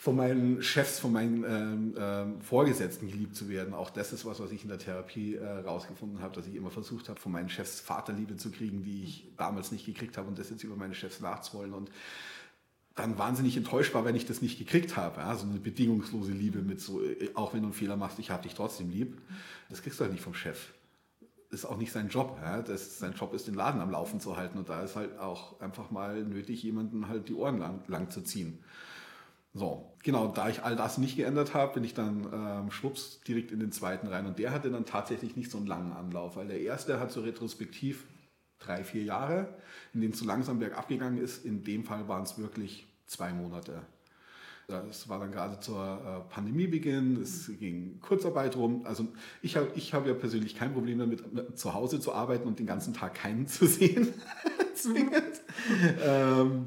[0.00, 3.74] von meinen Chefs, von meinen ähm, ähm, Vorgesetzten geliebt zu werden.
[3.74, 6.70] Auch das ist was, was ich in der Therapie äh, rausgefunden habe, dass ich immer
[6.70, 10.38] versucht habe, von meinen Chefs Vaterliebe zu kriegen, die ich damals nicht gekriegt habe und
[10.38, 11.90] das jetzt über meine Chefs nachzuholen und
[12.94, 15.20] dann wahnsinnig enttäuscht war, wenn ich das nicht gekriegt habe.
[15.20, 15.36] Ja?
[15.36, 18.44] So eine bedingungslose Liebe mit so, äh, auch wenn du einen Fehler machst, ich habe
[18.44, 19.18] dich trotzdem lieb.
[19.68, 20.72] Das kriegst du halt nicht vom Chef.
[21.50, 22.38] Ist auch nicht sein Job.
[22.42, 22.62] Ja?
[22.62, 24.58] Das, sein Job ist, den Laden am Laufen zu halten.
[24.58, 28.22] Und da ist halt auch einfach mal nötig, jemanden halt die Ohren lang, lang zu
[28.22, 28.62] ziehen.
[29.52, 33.50] So, genau, da ich all das nicht geändert habe, bin ich dann ähm, schwupps direkt
[33.50, 34.26] in den zweiten rein.
[34.26, 37.22] Und der hatte dann tatsächlich nicht so einen langen Anlauf, weil der erste hat so
[37.22, 38.04] retrospektiv
[38.60, 39.48] drei, vier Jahre,
[39.92, 41.44] in denen es so langsam bergab gegangen ist.
[41.44, 43.82] In dem Fall waren es wirklich zwei Monate.
[44.70, 48.82] Das war dann gerade zur äh, Pandemiebeginn, es ging Kurzarbeit rum.
[48.84, 49.06] Also
[49.42, 52.66] ich habe ich hab ja persönlich kein Problem damit, zu Hause zu arbeiten und den
[52.66, 54.14] ganzen Tag keinen zu sehen.
[54.74, 55.42] Zwingend.
[56.02, 56.66] ähm,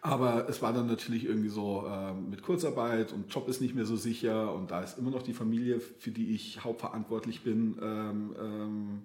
[0.00, 3.86] aber es war dann natürlich irgendwie so äh, mit Kurzarbeit und Job ist nicht mehr
[3.86, 7.76] so sicher und da ist immer noch die Familie, für die ich hauptverantwortlich bin.
[7.82, 9.02] Ähm, ähm,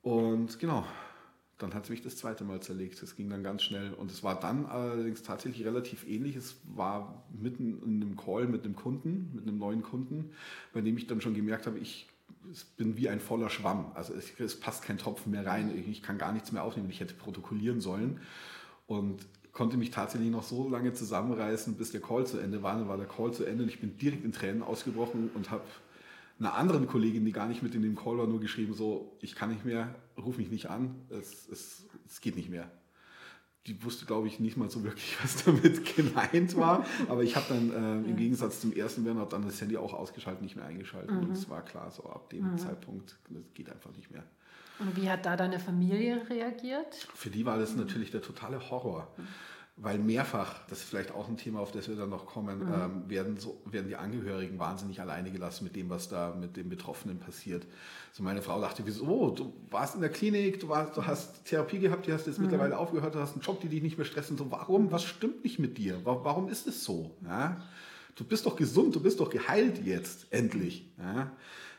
[0.00, 0.86] und genau,
[1.64, 3.02] dann hat es mich das zweite Mal zerlegt.
[3.02, 6.36] Es ging dann ganz schnell und es war dann allerdings tatsächlich relativ ähnlich.
[6.36, 10.30] Es war mitten in einem Call mit einem Kunden, mit einem neuen Kunden,
[10.72, 12.06] bei dem ich dann schon gemerkt habe, ich
[12.76, 13.92] bin wie ein voller Schwamm.
[13.94, 15.72] Also es, es passt kein Tropfen mehr rein.
[15.90, 16.90] Ich kann gar nichts mehr aufnehmen.
[16.90, 18.20] Ich hätte protokollieren sollen.
[18.86, 22.76] Und konnte mich tatsächlich noch so lange zusammenreißen, bis der Call zu Ende war.
[22.76, 25.62] Dann war der Call zu Ende und ich bin direkt in Tränen ausgebrochen und habe
[26.38, 29.34] einer anderen Kollegin, die gar nicht mit in dem Call war, nur geschrieben, so, ich
[29.34, 32.70] kann nicht mehr, ruf mich nicht an, es, es, es geht nicht mehr.
[33.66, 36.84] Die wusste, glaube ich, nicht mal so wirklich, was damit gemeint war.
[37.08, 40.42] Aber ich habe dann äh, im Gegensatz zum ersten Bernhard dann das Handy auch ausgeschaltet,
[40.42, 41.12] nicht mehr eingeschaltet.
[41.12, 41.20] Mhm.
[41.20, 42.58] Und es war klar, so ab dem mhm.
[42.58, 44.24] Zeitpunkt, das geht einfach nicht mehr.
[44.80, 46.94] Und wie hat da deine Familie reagiert?
[47.14, 49.08] Für die war das natürlich der totale Horror.
[49.76, 52.74] Weil mehrfach, das ist vielleicht auch ein Thema, auf das wir dann noch kommen, mhm.
[52.74, 56.68] ähm, werden, so, werden die Angehörigen wahnsinnig alleine gelassen mit dem, was da mit den
[56.68, 57.66] Betroffenen passiert.
[58.12, 61.80] So meine Frau dachte, wieso, du warst in der Klinik, du, warst, du hast Therapie
[61.80, 62.44] gehabt, die hast jetzt mhm.
[62.44, 64.38] mittlerweile aufgehört, du hast einen Job, die dich nicht mehr stressen.
[64.38, 66.00] So, warum, was stimmt nicht mit dir?
[66.04, 67.10] Warum ist es so?
[67.24, 67.60] Ja?
[68.14, 70.88] Du bist doch gesund, du bist doch geheilt jetzt, endlich.
[70.98, 71.32] Ja,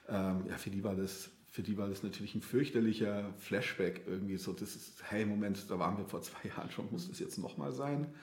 [0.09, 4.35] ähm, ja für die war das für die war das natürlich ein fürchterlicher Flashback irgendwie
[4.35, 7.37] so, das ist, hey, Moment, da waren wir vor zwei Jahren schon, muss das jetzt
[7.37, 8.13] nochmal sein?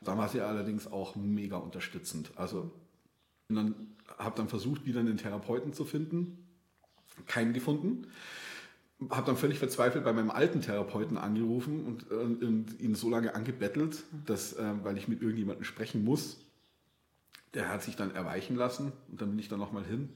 [0.00, 2.30] Da war sie allerdings auch mega unterstützend.
[2.36, 2.70] Also,
[3.48, 3.74] dann
[4.16, 6.46] habe dann versucht, wieder einen Therapeuten zu finden,
[7.26, 8.06] keinen gefunden.
[9.10, 13.34] Habe dann völlig verzweifelt bei meinem alten Therapeuten angerufen und, und, und ihn so lange
[13.34, 16.38] angebettelt, dass, äh, weil ich mit irgendjemandem sprechen muss,
[17.54, 20.10] der hat sich dann erweichen lassen und dann bin ich da nochmal hin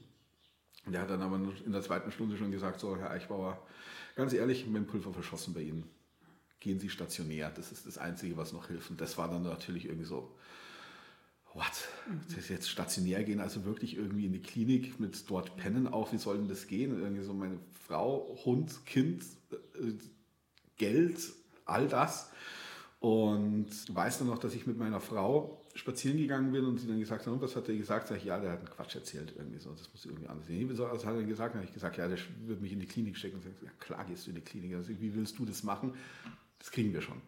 [0.85, 3.61] der hat dann aber in der zweiten Stunde schon gesagt, so Herr Eichbauer,
[4.15, 5.89] ganz ehrlich, mit dem Pulver verschossen bei Ihnen.
[6.59, 8.89] Gehen Sie stationär, das ist das Einzige, was noch hilft.
[8.89, 10.35] Und das war dann natürlich irgendwie so,
[11.53, 11.87] what?
[12.35, 16.17] Das jetzt stationär gehen, also wirklich irgendwie in die Klinik mit dort pennen auch, wie
[16.17, 16.99] soll denn das gehen?
[16.99, 19.93] Irgendwie so meine Frau, Hund, Kind, äh,
[20.77, 21.17] Geld,
[21.65, 22.31] all das.
[22.99, 26.99] Und weiß dann noch, dass ich mit meiner Frau spazieren gegangen bin und sie dann
[26.99, 28.07] gesagt haben, was hat er gesagt?
[28.07, 30.69] Sag ich, ja, der hat einen Quatsch erzählt irgendwie so, das muss irgendwie anders sein.
[30.77, 31.55] Was hat er gesagt?
[31.55, 33.37] Dann habe ich gesagt, ja, der wird mich in die Klinik stecken.
[33.37, 34.75] Und sagt, ja, klar gehst du in die Klinik.
[34.75, 35.93] Also, wie willst du das machen?
[36.59, 37.21] Das kriegen wir schon.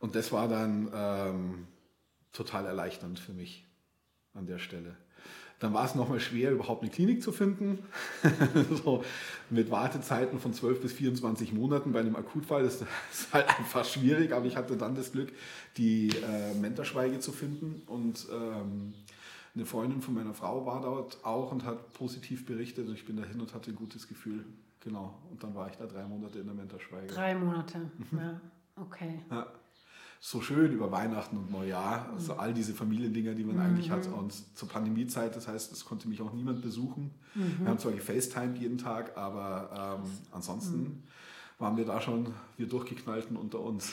[0.00, 1.66] Und das war dann ähm,
[2.32, 3.66] total erleichternd für mich
[4.34, 4.96] an der Stelle.
[5.58, 7.80] Dann war es nochmal schwer, überhaupt eine Klinik zu finden.
[8.84, 9.02] so,
[9.50, 14.32] mit Wartezeiten von 12 bis 24 Monaten bei einem Akutfall das ist halt einfach schwierig.
[14.32, 15.32] Aber ich hatte dann das Glück,
[15.76, 17.82] die äh, Mentorschweige zu finden.
[17.86, 18.94] Und ähm,
[19.56, 22.86] eine Freundin von meiner Frau war dort auch und hat positiv berichtet.
[22.86, 24.44] Und ich bin dahin und hatte ein gutes Gefühl.
[24.80, 25.18] Genau.
[25.30, 27.08] Und dann war ich da drei Monate in der Mentorschweige.
[27.08, 28.40] Drei Monate, ja.
[28.76, 29.20] Okay.
[29.28, 29.48] Ja
[30.20, 32.08] so schön über Weihnachten und Neujahr.
[32.12, 33.62] Also all diese Familiendinger, die man mhm.
[33.62, 34.06] eigentlich hat.
[34.06, 37.12] Und zur Pandemiezeit, das heißt, es konnte mich auch niemand besuchen.
[37.34, 37.56] Mhm.
[37.60, 41.02] Wir haben zwar gefacetimed jeden Tag, aber ähm, ansonsten mhm.
[41.58, 43.92] waren wir da schon, wir durchgeknallten unter uns.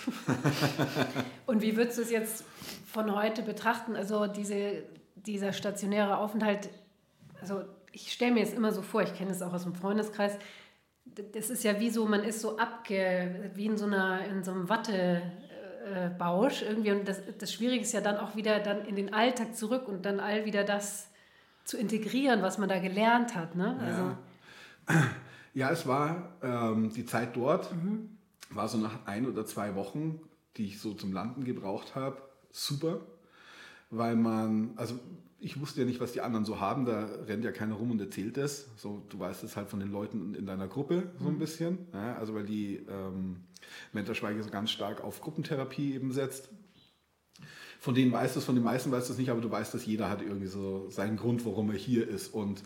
[1.46, 2.44] und wie würdest du es jetzt
[2.88, 3.96] von heute betrachten?
[3.96, 4.84] Also diese,
[5.16, 6.70] dieser stationäre Aufenthalt,
[7.40, 7.62] also
[7.92, 10.38] ich stelle mir jetzt immer so vor, ich kenne es auch aus dem Freundeskreis,
[11.34, 14.52] das ist ja wie so, man ist so abge, wie in so einer, in so
[14.52, 15.22] einem Watte,
[15.86, 16.92] äh, Bausch irgendwie.
[16.92, 20.06] Und das, das Schwierige ist ja dann auch wieder dann in den Alltag zurück und
[20.06, 21.08] dann all wieder das
[21.64, 23.56] zu integrieren, was man da gelernt hat.
[23.56, 23.78] Ne?
[23.80, 24.02] Also,
[24.90, 25.04] ja.
[25.54, 28.18] ja, es war ähm, die Zeit dort, mhm.
[28.50, 30.20] war so nach ein oder zwei Wochen,
[30.58, 32.18] die ich so zum Landen gebraucht habe,
[32.52, 33.02] super,
[33.90, 35.00] weil man, also
[35.40, 38.00] ich wusste ja nicht, was die anderen so haben, da rennt ja keiner rum und
[38.00, 38.68] erzählt das.
[38.78, 41.40] So, du weißt es halt von den Leuten in deiner Gruppe so ein mhm.
[41.40, 41.78] bisschen.
[41.94, 43.38] Ja, also weil die ähm,
[43.94, 46.50] Mentorschweige so ganz stark auf Gruppentherapie eben setzt.
[47.80, 49.74] Von denen weißt du es, von den meisten weißt du es nicht, aber du weißt,
[49.74, 52.34] dass jeder hat irgendwie so seinen Grund, warum er hier ist.
[52.34, 52.64] Und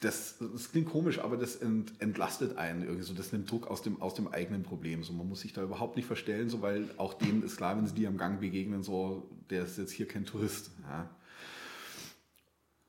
[0.00, 3.14] das, das klingt komisch, aber das ent, entlastet einen irgendwie so.
[3.14, 5.02] Das nimmt Druck aus dem, aus dem eigenen Problem.
[5.02, 7.86] So, man muss sich da überhaupt nicht verstellen, so, weil auch denen ist klar, wenn
[7.86, 10.70] sie dir am Gang begegnen, so, der ist jetzt hier kein Tourist.
[10.88, 11.08] Ja.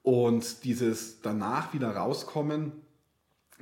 [0.05, 2.73] Und dieses danach wieder rauskommen,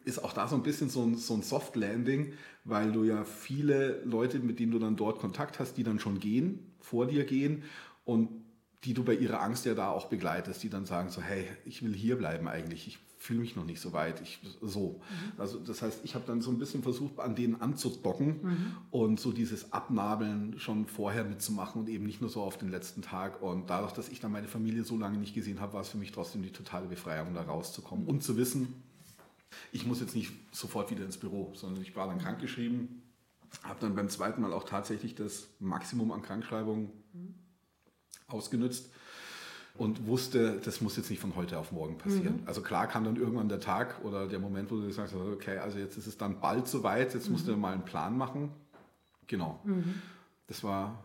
[0.03, 2.33] ist auch da so ein bisschen so ein, so ein Soft Landing,
[2.65, 6.19] weil du ja viele Leute, mit denen du dann dort Kontakt hast, die dann schon
[6.19, 7.63] gehen, vor dir gehen
[8.03, 8.27] und
[8.83, 11.81] die du bei ihrer Angst ja da auch begleitest, die dann sagen so, hey, ich
[11.81, 14.99] will hier bleiben eigentlich, ich fühle mich noch nicht so weit, ich, so.
[14.99, 15.39] Mhm.
[15.39, 18.75] Also das heißt, ich habe dann so ein bisschen versucht, an denen anzudocken mhm.
[18.91, 23.01] und so dieses Abnabeln schon vorher mitzumachen und eben nicht nur so auf den letzten
[23.01, 23.41] Tag.
[23.41, 25.97] Und dadurch, dass ich dann meine Familie so lange nicht gesehen habe, war es für
[25.97, 28.73] mich trotzdem die totale Befreiung, da rauszukommen und zu wissen,
[29.71, 33.03] ich muss jetzt nicht sofort wieder ins Büro, sondern ich war dann krankgeschrieben,
[33.63, 36.89] habe dann beim zweiten Mal auch tatsächlich das Maximum an Krankschreibungen
[38.27, 38.89] ausgenutzt
[39.75, 42.41] und wusste, das muss jetzt nicht von heute auf morgen passieren.
[42.41, 42.47] Mhm.
[42.47, 45.57] Also klar kam dann irgendwann der Tag oder der Moment, wo du gesagt hast, okay,
[45.57, 47.33] also jetzt ist es dann bald soweit, jetzt mhm.
[47.33, 48.51] musst du mal einen Plan machen.
[49.25, 49.59] Genau.
[49.63, 49.95] Mhm.
[50.47, 51.03] Das war,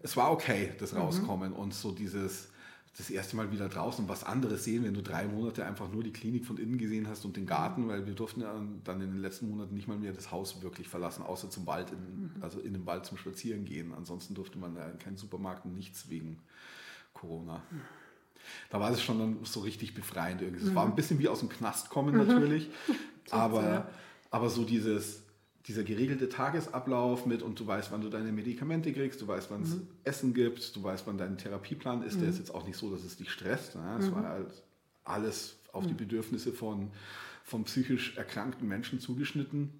[0.00, 1.00] es war okay, das mhm.
[1.00, 2.48] Rauskommen und so dieses,
[2.96, 6.12] das erste Mal wieder draußen was anderes sehen, wenn du drei Monate einfach nur die
[6.12, 9.20] Klinik von innen gesehen hast und den Garten, weil wir durften ja dann in den
[9.20, 12.30] letzten Monaten nicht mal mehr das Haus wirklich verlassen, außer zum Wald, in, mhm.
[12.40, 13.92] also in den Wald zum Spazieren gehen.
[13.92, 16.38] Ansonsten durfte man ja keinen Supermarkt und nichts wegen
[17.20, 17.62] Corona.
[18.70, 20.64] Da war es schon dann so richtig befreiend irgendwie.
[20.64, 20.74] Es mhm.
[20.74, 22.26] war ein bisschen wie aus dem Knast kommen mhm.
[22.26, 22.68] natürlich,
[23.30, 23.88] aber,
[24.30, 25.22] aber so dieses,
[25.66, 29.62] dieser geregelte Tagesablauf mit und du weißt, wann du deine Medikamente kriegst, du weißt, wann
[29.62, 29.88] es mhm.
[30.04, 32.16] Essen gibt, du weißt, wann dein Therapieplan ist.
[32.16, 32.20] Mhm.
[32.20, 33.76] Der ist jetzt auch nicht so, dass es dich stresst.
[33.76, 33.96] Ne?
[33.98, 34.14] Es mhm.
[34.14, 34.62] war halt
[35.04, 35.98] alles auf die mhm.
[35.98, 36.90] Bedürfnisse von,
[37.44, 39.70] von psychisch erkrankten Menschen zugeschnitten.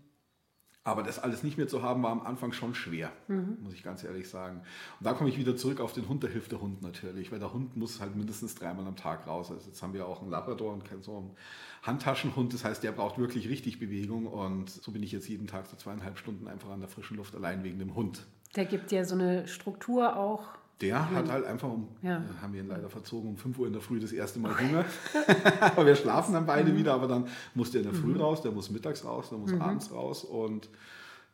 [0.83, 3.59] Aber das alles nicht mehr zu haben, war am Anfang schon schwer, mhm.
[3.63, 4.63] muss ich ganz ehrlich sagen.
[4.99, 7.39] Und da komme ich wieder zurück auf den Hund, da hilft der Hund natürlich, weil
[7.39, 9.51] der Hund muss halt mindestens dreimal am Tag raus.
[9.51, 11.37] Also jetzt haben wir auch einen Labrador und so einen
[11.83, 15.67] Handtaschenhund, das heißt, der braucht wirklich richtig Bewegung und so bin ich jetzt jeden Tag
[15.67, 18.27] so zweieinhalb Stunden einfach an der frischen Luft allein wegen dem Hund.
[18.57, 20.49] Der gibt dir so eine Struktur auch.
[20.81, 22.23] Der hat halt einfach um, ja.
[22.41, 24.87] haben wir ihn leider verzogen, um 5 Uhr in der Früh das erste Mal Hunger.
[25.61, 26.79] aber wir schlafen dann beide mhm.
[26.79, 28.21] wieder, aber dann muss der in der Früh mhm.
[28.21, 29.61] raus, der muss mittags raus, der muss mhm.
[29.61, 30.71] abends raus und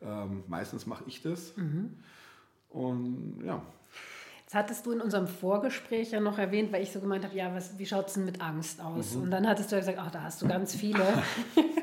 [0.01, 1.55] ähm, meistens mache ich das.
[1.55, 1.93] Mhm.
[2.69, 3.61] Und ja.
[4.45, 7.53] Das hattest du in unserem Vorgespräch ja noch erwähnt, weil ich so gemeint habe, ja,
[7.53, 9.15] was, wie schaut es denn mit Angst aus?
[9.15, 9.23] Mhm.
[9.23, 11.03] Und dann hattest du ja gesagt, ach, da hast du ganz viele.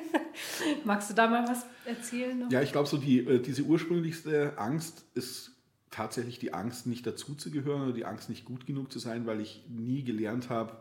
[0.85, 2.39] Magst du da mal was erzählen?
[2.39, 2.51] Noch?
[2.51, 5.54] Ja, ich glaube, so die, äh, diese ursprünglichste Angst ist
[5.95, 9.65] tatsächlich die Angst, nicht dazuzugehören oder die Angst, nicht gut genug zu sein, weil ich
[9.69, 10.77] nie gelernt habe,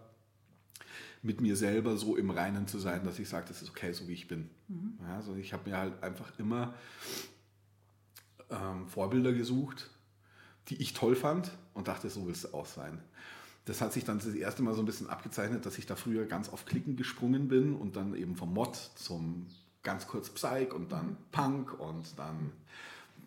[1.21, 4.07] mit mir selber so im Reinen zu sein, dass ich sage, das ist okay, so
[4.07, 4.49] wie ich bin.
[4.67, 4.97] Mhm.
[5.01, 6.73] Ja, also ich habe mir halt einfach immer
[8.49, 9.91] ähm, Vorbilder gesucht,
[10.69, 12.99] die ich toll fand und dachte, so willst du auch sein.
[13.65, 16.25] Das hat sich dann das erste Mal so ein bisschen abgezeichnet, dass ich da früher
[16.25, 19.45] ganz auf Klicken gesprungen bin und dann eben vom Mod zum
[19.83, 22.51] ganz kurz Psych und dann Punk und dann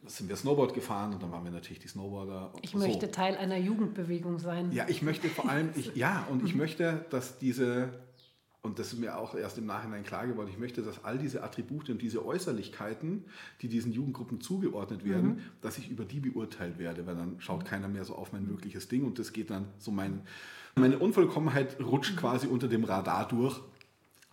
[0.08, 2.52] sind wir Snowboard gefahren und dann waren wir natürlich die Snowboarder.
[2.62, 2.78] Ich so.
[2.78, 4.72] möchte Teil einer Jugendbewegung sein.
[4.72, 6.60] Ja, ich möchte vor allem, ich, ja, und ich mhm.
[6.60, 7.90] möchte, dass diese,
[8.62, 11.42] und das ist mir auch erst im Nachhinein klar geworden, ich möchte, dass all diese
[11.42, 13.24] Attribute und diese Äußerlichkeiten,
[13.62, 15.40] die diesen Jugendgruppen zugeordnet werden, mhm.
[15.60, 18.88] dass ich über die beurteilt werde, weil dann schaut keiner mehr so auf mein mögliches
[18.88, 20.22] Ding und das geht dann so mein,
[20.74, 22.18] meine Unvollkommenheit rutscht mhm.
[22.18, 23.60] quasi unter dem Radar durch,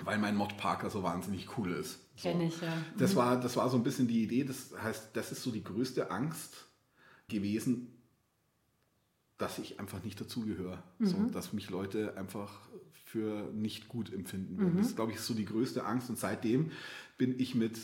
[0.03, 1.99] weil mein Mod Parker so wahnsinnig cool ist.
[2.15, 2.29] So.
[2.29, 2.73] Kenne ich, ja.
[2.97, 3.17] Das, mhm.
[3.17, 4.43] war, das war so ein bisschen die Idee.
[4.43, 6.67] Das heißt, das ist so die größte Angst
[7.27, 7.87] gewesen,
[9.37, 10.83] dass ich einfach nicht dazugehöre.
[10.99, 11.05] Mhm.
[11.05, 12.51] So, dass mich Leute einfach
[12.91, 14.75] für nicht gut empfinden würden.
[14.75, 14.81] Mhm.
[14.81, 16.09] Das, glaube ich, ist so die größte Angst.
[16.09, 16.71] Und seitdem
[17.17, 17.79] bin ich mit,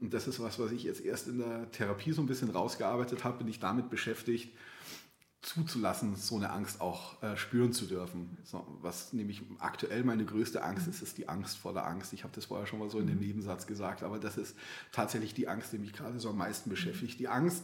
[0.00, 3.24] und das ist was, was ich jetzt erst in der Therapie so ein bisschen rausgearbeitet
[3.24, 4.54] habe, bin ich damit beschäftigt,
[5.42, 8.36] zuzulassen, so eine Angst auch äh, spüren zu dürfen.
[8.42, 12.12] So, was nämlich aktuell meine größte Angst ist, ist die Angst vor der Angst.
[12.12, 13.26] Ich habe das vorher schon mal so in dem mhm.
[13.26, 14.56] Nebensatz gesagt, aber das ist
[14.90, 17.20] tatsächlich die Angst, die mich gerade so am meisten beschäftigt.
[17.20, 17.62] Die Angst,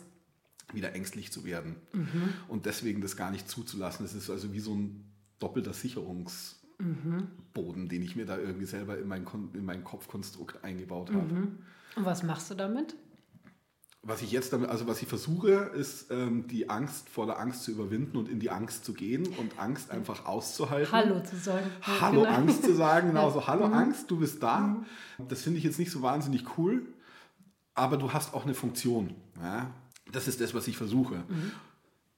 [0.73, 2.33] wieder ängstlich zu werden mhm.
[2.49, 4.07] und deswegen das gar nicht zuzulassen.
[4.07, 5.05] Es ist also wie so ein
[5.39, 7.89] doppelter Sicherungsboden, mhm.
[7.89, 11.35] den ich mir da irgendwie selber in mein, in mein Kopfkonstrukt eingebaut habe.
[11.35, 11.59] Mhm.
[11.97, 12.97] Und was machst du damit?
[14.07, 17.65] Was ich jetzt damit, also was ich versuche, ist ähm, die Angst vor der Angst
[17.65, 20.93] zu überwinden und in die Angst zu gehen und Angst einfach auszuhalten.
[20.93, 21.67] Hallo zu sagen.
[21.83, 22.35] Hallo genau.
[22.35, 23.47] Angst zu sagen, genau so.
[23.47, 23.75] Hallo mhm.
[23.75, 24.59] Angst, du bist da.
[24.59, 24.85] Mhm.
[25.29, 26.87] Das finde ich jetzt nicht so wahnsinnig cool,
[27.75, 29.15] aber du hast auch eine Funktion.
[29.43, 29.71] Ja?
[30.13, 31.25] Das ist das, was ich versuche.
[31.29, 31.53] Mhm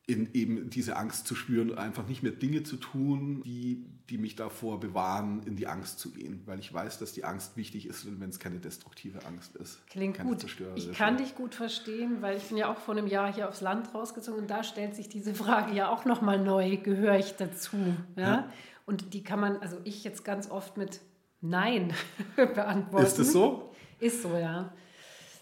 [0.08, 4.36] in eben diese Angst zu spüren, einfach nicht mehr Dinge zu tun, die, die mich
[4.36, 6.42] davor bewahren, in die Angst zu gehen.
[6.46, 9.84] Weil ich weiß, dass die Angst wichtig ist, wenn es keine destruktive Angst ist.
[9.88, 10.46] Klingt gut.
[10.76, 13.60] Ich kann dich gut verstehen, weil ich bin ja auch vor einem Jahr hier aufs
[13.60, 17.76] Land rausgezogen und da stellt sich diese Frage ja auch nochmal neu, gehöre ich dazu?
[18.14, 18.22] Ja?
[18.22, 18.52] ja?
[18.84, 21.00] Und die kann man, also ich jetzt ganz oft mit
[21.40, 21.92] Nein
[22.36, 23.04] beantworten.
[23.04, 23.72] Ist es so?
[23.98, 24.72] Ist so, ja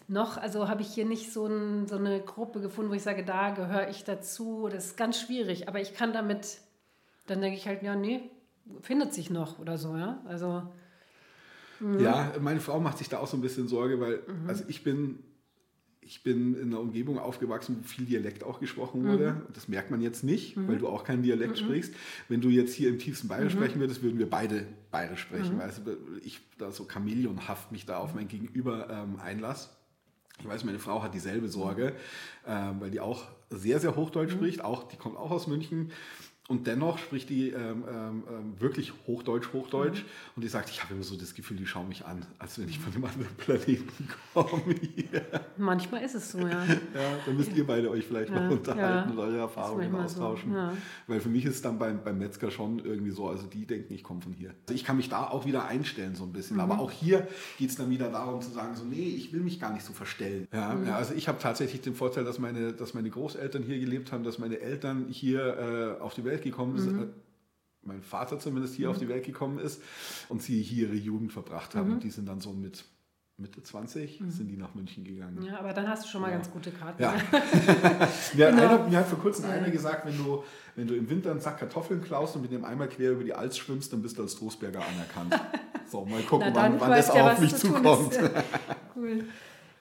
[0.07, 3.23] noch, also habe ich hier nicht so, ein, so, eine Gruppe gefunden, wo ich sage,
[3.23, 4.67] da gehöre ich dazu.
[4.71, 6.59] Das ist ganz schwierig, aber ich kann damit,
[7.27, 8.21] dann denke ich halt, ja, nee,
[8.81, 10.21] findet sich noch oder so, ja.
[10.27, 10.63] Also.
[11.79, 12.01] Mh.
[12.01, 14.47] Ja, meine Frau macht sich da auch so ein bisschen Sorge, weil, mhm.
[14.47, 15.19] also ich bin,
[16.01, 19.07] ich bin in einer Umgebung aufgewachsen, wo viel Dialekt auch gesprochen mhm.
[19.07, 19.31] wurde.
[19.33, 19.53] Mhm.
[19.53, 20.67] Das merkt man jetzt nicht, mhm.
[20.67, 21.65] weil du auch keinen Dialekt mhm.
[21.65, 21.93] sprichst.
[22.29, 23.59] Wenn du jetzt hier im tiefsten Bayerisch mhm.
[23.59, 25.81] sprechen würdest, würden wir beide Bayerisch sprechen, weil also
[26.23, 29.69] ich da so chameleonhaft mich da auf mein Gegenüber ähm, einlasse.
[30.39, 31.93] Ich weiß, meine Frau hat dieselbe Sorge,
[32.45, 34.37] äh, weil die auch sehr, sehr Hochdeutsch mhm.
[34.37, 34.61] spricht.
[34.63, 35.91] Auch, die kommt auch aus München.
[36.47, 40.03] Und dennoch spricht die ähm, ähm, ähm, wirklich Hochdeutsch, Hochdeutsch.
[40.03, 40.35] Mhm.
[40.35, 42.69] Und die sagt, ich habe immer so das Gefühl, die schauen mich an, als wenn
[42.69, 44.75] ich von einem anderen Planeten komme.
[45.57, 46.63] Manchmal ist es so, ja.
[46.65, 46.77] ja,
[47.25, 49.11] dann müsst ihr beide euch vielleicht ja, mal unterhalten ja.
[49.11, 50.53] und eure Erfahrungen austauschen.
[50.53, 50.69] So.
[51.07, 53.91] Weil für mich ist es dann beim, beim Metzger schon irgendwie so, also die denken,
[53.95, 54.51] ich komme von hier.
[54.67, 56.57] Also ich kann mich da auch wieder einstellen so ein bisschen.
[56.57, 56.61] Mhm.
[56.61, 57.27] Aber auch hier
[57.57, 59.93] geht es dann wieder darum zu sagen, so nee, ich will mich gar nicht so
[59.93, 60.47] verstellen.
[60.53, 60.89] Ja, mhm.
[60.89, 64.37] also ich habe tatsächlich den Vorteil, dass meine, dass meine Großeltern hier gelebt haben, dass
[64.37, 67.03] meine Eltern hier äh, auf die Welt Welt gekommen ist, mhm.
[67.03, 67.07] Äh,
[67.81, 68.93] mein Vater zumindest hier mhm.
[68.93, 69.81] auf die Welt gekommen ist
[70.29, 71.95] und sie hier ihre Jugend verbracht haben.
[71.95, 71.99] Mhm.
[71.99, 72.83] Die sind dann so mit
[73.37, 74.31] Mitte 20 mhm.
[74.31, 75.43] sind die nach München gegangen.
[75.43, 76.37] Ja, aber dann hast du schon mal ja.
[76.37, 77.03] ganz gute Karten.
[77.03, 77.15] Ja.
[78.35, 78.63] ja genau.
[78.63, 80.43] einer, mir hat vor kurzem einer gesagt, wenn du,
[80.75, 83.33] wenn du im Winter einen Sack Kartoffeln klaust und mit dem Eimer quer über die
[83.33, 85.37] Alz schwimmst, dann bist du als Trostberger anerkannt.
[85.91, 88.17] so, mal gucken, wann, wann das ja, auf mich zukommt.
[88.95, 89.25] cool.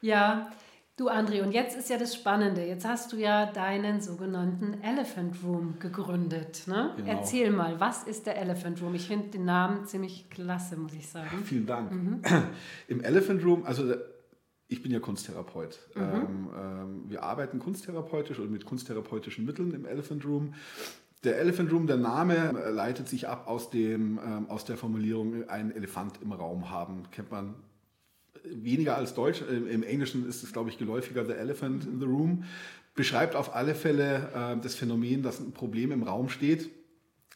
[0.01, 0.51] Ja,
[0.97, 2.65] Du André, und jetzt ist ja das Spannende.
[2.65, 6.69] Jetzt hast du ja deinen sogenannten Elephant Room gegründet.
[6.69, 6.93] Ne?
[6.97, 7.11] Genau.
[7.11, 8.95] Erzähl mal, was ist der Elephant Room?
[8.95, 11.43] Ich finde den Namen ziemlich klasse, muss ich sagen.
[11.45, 11.91] Vielen Dank.
[11.91, 12.23] Mhm.
[12.87, 13.93] Im Elephant Room, also
[14.69, 15.81] ich bin ja Kunsttherapeut.
[15.97, 16.03] Mhm.
[16.03, 20.55] Ähm, ähm, wir arbeiten kunsttherapeutisch und mit kunsttherapeutischen Mitteln im Elephant Room.
[21.25, 25.73] Der Elephant Room, der Name leitet sich ab aus, dem, ähm, aus der Formulierung einen
[25.73, 27.03] Elefant im Raum haben.
[27.11, 27.57] Kennt man
[28.43, 29.43] weniger als Deutsch.
[29.43, 32.45] Im Englischen ist es, glaube ich, geläufiger, The Elephant in the Room.
[32.95, 36.71] Beschreibt auf alle Fälle äh, das Phänomen, dass ein Problem im Raum steht,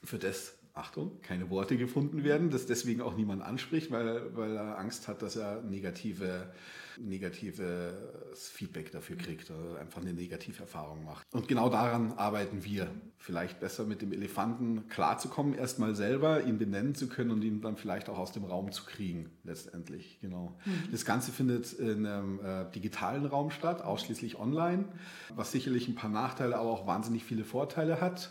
[0.05, 4.79] für das Achtung, keine Worte gefunden werden, das deswegen auch niemand anspricht, weil, weil er
[4.79, 6.53] Angst hat, dass er negative,
[6.99, 7.93] negatives
[8.35, 11.26] Feedback dafür kriegt oder einfach eine negative Erfahrung macht.
[11.33, 12.89] Und genau daran arbeiten wir.
[13.20, 17.76] Vielleicht besser mit dem Elefanten klarzukommen, erstmal selber ihn benennen zu können und ihn dann
[17.76, 20.18] vielleicht auch aus dem Raum zu kriegen, letztendlich.
[20.20, 20.57] Genau.
[20.64, 20.93] Mhm.
[20.93, 24.85] Das Ganze findet in einem äh, digitalen Raum statt, ausschließlich online,
[25.35, 28.31] was sicherlich ein paar Nachteile, aber auch wahnsinnig viele Vorteile hat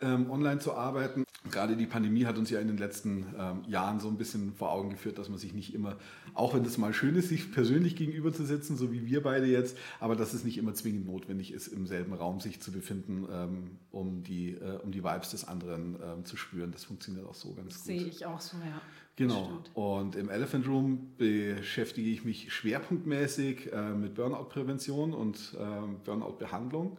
[0.00, 1.24] ähm, online zu arbeiten.
[1.50, 4.72] Gerade die Pandemie hat uns ja in den letzten ähm, Jahren so ein bisschen vor
[4.72, 5.96] Augen geführt, dass man sich nicht immer,
[6.34, 9.46] auch wenn es mal schön ist, sich persönlich gegenüber zu sitzen, so wie wir beide
[9.46, 13.26] jetzt, aber dass es nicht immer zwingend notwendig ist, im selben Raum sich zu befinden,
[13.30, 16.72] ähm, um, die, äh, um die Vibes des anderen ähm, zu spüren.
[16.72, 17.86] Das funktioniert auch so ganz das gut.
[17.86, 18.80] Sehe ich auch so, ja.
[19.16, 19.62] Genau.
[19.72, 26.98] Und im Elephant Room beschäftige ich mich schwerpunktmäßig äh, mit Burnout-Prävention und äh, Burnout-Behandlung.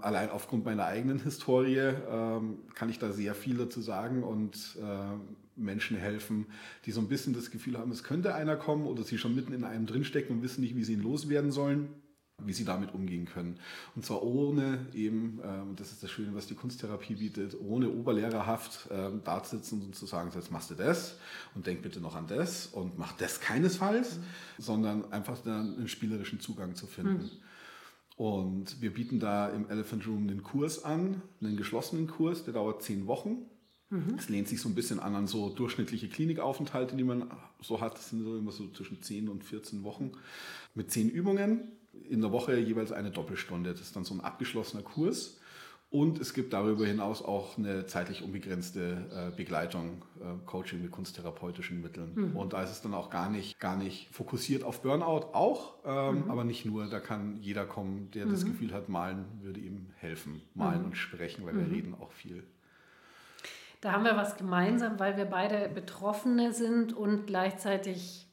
[0.00, 2.40] Allein aufgrund meiner eigenen Historie äh,
[2.74, 5.16] kann ich da sehr viel dazu sagen und äh,
[5.56, 6.46] Menschen helfen,
[6.86, 9.52] die so ein bisschen das Gefühl haben, es könnte einer kommen oder sie schon mitten
[9.52, 11.88] in einem drinstecken und wissen nicht, wie sie ihn loswerden sollen
[12.42, 13.58] wie sie damit umgehen können.
[13.94, 18.88] Und zwar ohne eben, ähm, das ist das Schöne, was die Kunsttherapie bietet, ohne oberlehrerhaft
[18.90, 21.18] ähm, da sitzen und zu sagen, jetzt machst du das
[21.54, 24.22] und denk bitte noch an das und mach das keinesfalls, mhm.
[24.58, 27.24] sondern einfach dann einen spielerischen Zugang zu finden.
[27.24, 27.30] Mhm.
[28.16, 32.82] Und wir bieten da im Elephant Room einen Kurs an, einen geschlossenen Kurs, der dauert
[32.82, 33.46] zehn Wochen.
[33.90, 34.14] Mhm.
[34.18, 37.30] Es lehnt sich so ein bisschen an an so durchschnittliche Klinikaufenthalte, die man
[37.60, 37.94] so hat.
[37.94, 40.12] Das sind so immer so zwischen 10 und 14 Wochen
[40.74, 41.72] mit zehn Übungen
[42.08, 43.70] in der Woche jeweils eine Doppelstunde.
[43.72, 45.38] Das ist dann so ein abgeschlossener Kurs.
[45.94, 51.80] Und es gibt darüber hinaus auch eine zeitlich unbegrenzte äh, Begleitung, äh, Coaching mit kunsttherapeutischen
[51.80, 52.10] Mitteln.
[52.16, 52.36] Mhm.
[52.36, 56.24] Und da ist es dann auch gar nicht, gar nicht fokussiert auf Burnout, auch, ähm,
[56.24, 56.30] mhm.
[56.32, 56.86] aber nicht nur.
[56.86, 58.32] Da kann jeder kommen, der mhm.
[58.32, 60.42] das Gefühl hat, malen würde ihm helfen.
[60.54, 60.86] Malen mhm.
[60.86, 61.72] und sprechen, weil wir mhm.
[61.72, 62.42] reden auch viel.
[63.80, 68.23] Da haben wir was gemeinsam, weil wir beide Betroffene sind und gleichzeitig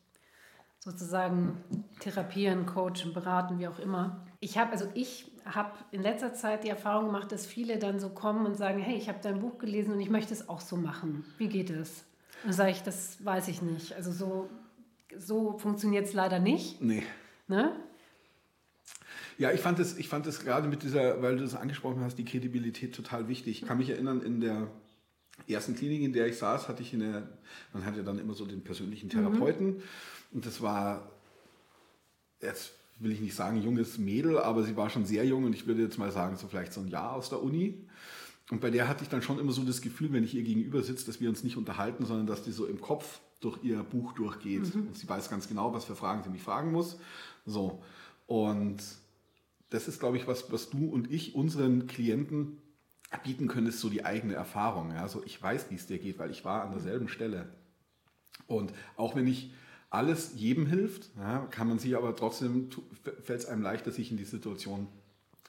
[0.84, 1.64] sozusagen
[2.00, 4.26] therapieren, coachen, beraten, wie auch immer.
[4.40, 8.10] Ich habe also ich habe in letzter Zeit die Erfahrung gemacht, dass viele dann so
[8.10, 10.76] kommen und sagen, hey, ich habe dein Buch gelesen und ich möchte es auch so
[10.76, 11.24] machen.
[11.38, 12.04] Wie geht es?
[12.44, 13.94] Dann sage ich, das weiß ich nicht.
[13.94, 14.50] Also so,
[15.18, 16.82] so funktioniert es leider nicht.
[16.82, 17.04] Nee.
[17.48, 17.76] Ne?
[19.38, 22.18] Ja, ich fand es ich fand es gerade mit dieser, weil du das angesprochen hast,
[22.18, 23.62] die Kredibilität total wichtig.
[23.62, 24.68] Ich kann mich erinnern, in der
[25.48, 27.30] ersten Klinik, in der ich saß, hatte ich eine,
[27.74, 29.68] man hatte dann immer so den persönlichen Therapeuten.
[29.68, 29.84] Mhm.
[30.32, 31.10] Und das war,
[32.42, 35.66] jetzt will ich nicht sagen junges Mädel, aber sie war schon sehr jung und ich
[35.68, 37.88] würde jetzt mal sagen, so vielleicht so ein Jahr aus der Uni.
[38.50, 40.82] Und bei der hatte ich dann schon immer so das Gefühl, wenn ich ihr gegenüber
[40.84, 44.14] sitze, dass wir uns nicht unterhalten, sondern dass die so im Kopf durch ihr Buch
[44.14, 44.74] durchgeht.
[44.76, 44.88] Mhm.
[44.88, 46.98] Und sie weiß ganz genau, was für Fragen sie mich fragen muss.
[47.46, 47.82] So.
[48.28, 48.82] Und
[49.70, 52.58] das ist, glaube ich, was, was du und ich unseren Klienten
[53.24, 54.92] bieten können, ist so die eigene Erfahrung.
[54.92, 55.08] Ja?
[55.08, 57.50] So, ich weiß, wie es dir geht, weil ich war an derselben Stelle.
[58.48, 59.54] Und auch wenn ich
[59.92, 62.70] alles jedem hilft, ja, kann man sich aber trotzdem,
[63.22, 64.88] fällt es einem leichter, sich in die Situation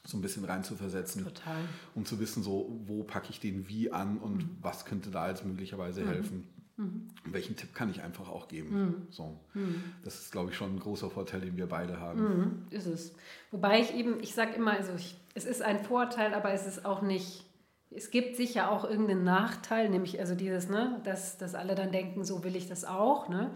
[0.05, 1.25] so ein bisschen reinzuversetzen.
[1.25, 1.61] Total.
[1.95, 4.57] Um zu wissen, so, wo packe ich den wie an und mhm.
[4.61, 6.09] was könnte da jetzt möglicherweise mhm.
[6.09, 6.49] helfen.
[6.77, 7.09] Mhm.
[7.25, 8.83] Welchen Tipp kann ich einfach auch geben?
[8.83, 9.07] Mhm.
[9.11, 9.39] So.
[9.55, 9.85] Mhm.
[10.03, 12.21] Das ist, glaube ich, schon ein großer Vorteil, den wir beide haben.
[12.21, 12.67] Mhm.
[12.71, 13.15] Ist es.
[13.53, 16.85] Wobei ich eben, ich sage immer, also ich, es ist ein Vorteil, aber es ist
[16.85, 17.45] auch nicht,
[17.91, 22.25] es gibt sicher auch irgendeinen Nachteil, nämlich also dieses, ne, dass, dass alle dann denken,
[22.25, 23.29] so will ich das auch.
[23.29, 23.53] Ne?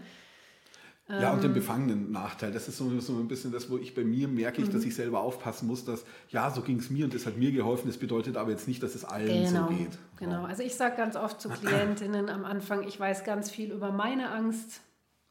[1.09, 1.55] Ja, und den ähm.
[1.55, 2.51] befangenen Nachteil.
[2.51, 4.89] Das ist so, so ein bisschen das, wo ich bei mir merke, ich, dass mhm.
[4.89, 7.87] ich selber aufpassen muss, dass, ja, so ging es mir und das hat mir geholfen.
[7.87, 9.97] Das bedeutet aber jetzt nicht, dass es allen genau, so geht.
[10.17, 13.91] Genau, also ich sage ganz oft zu Klientinnen am Anfang, ich weiß ganz viel über
[13.91, 14.81] meine Angst,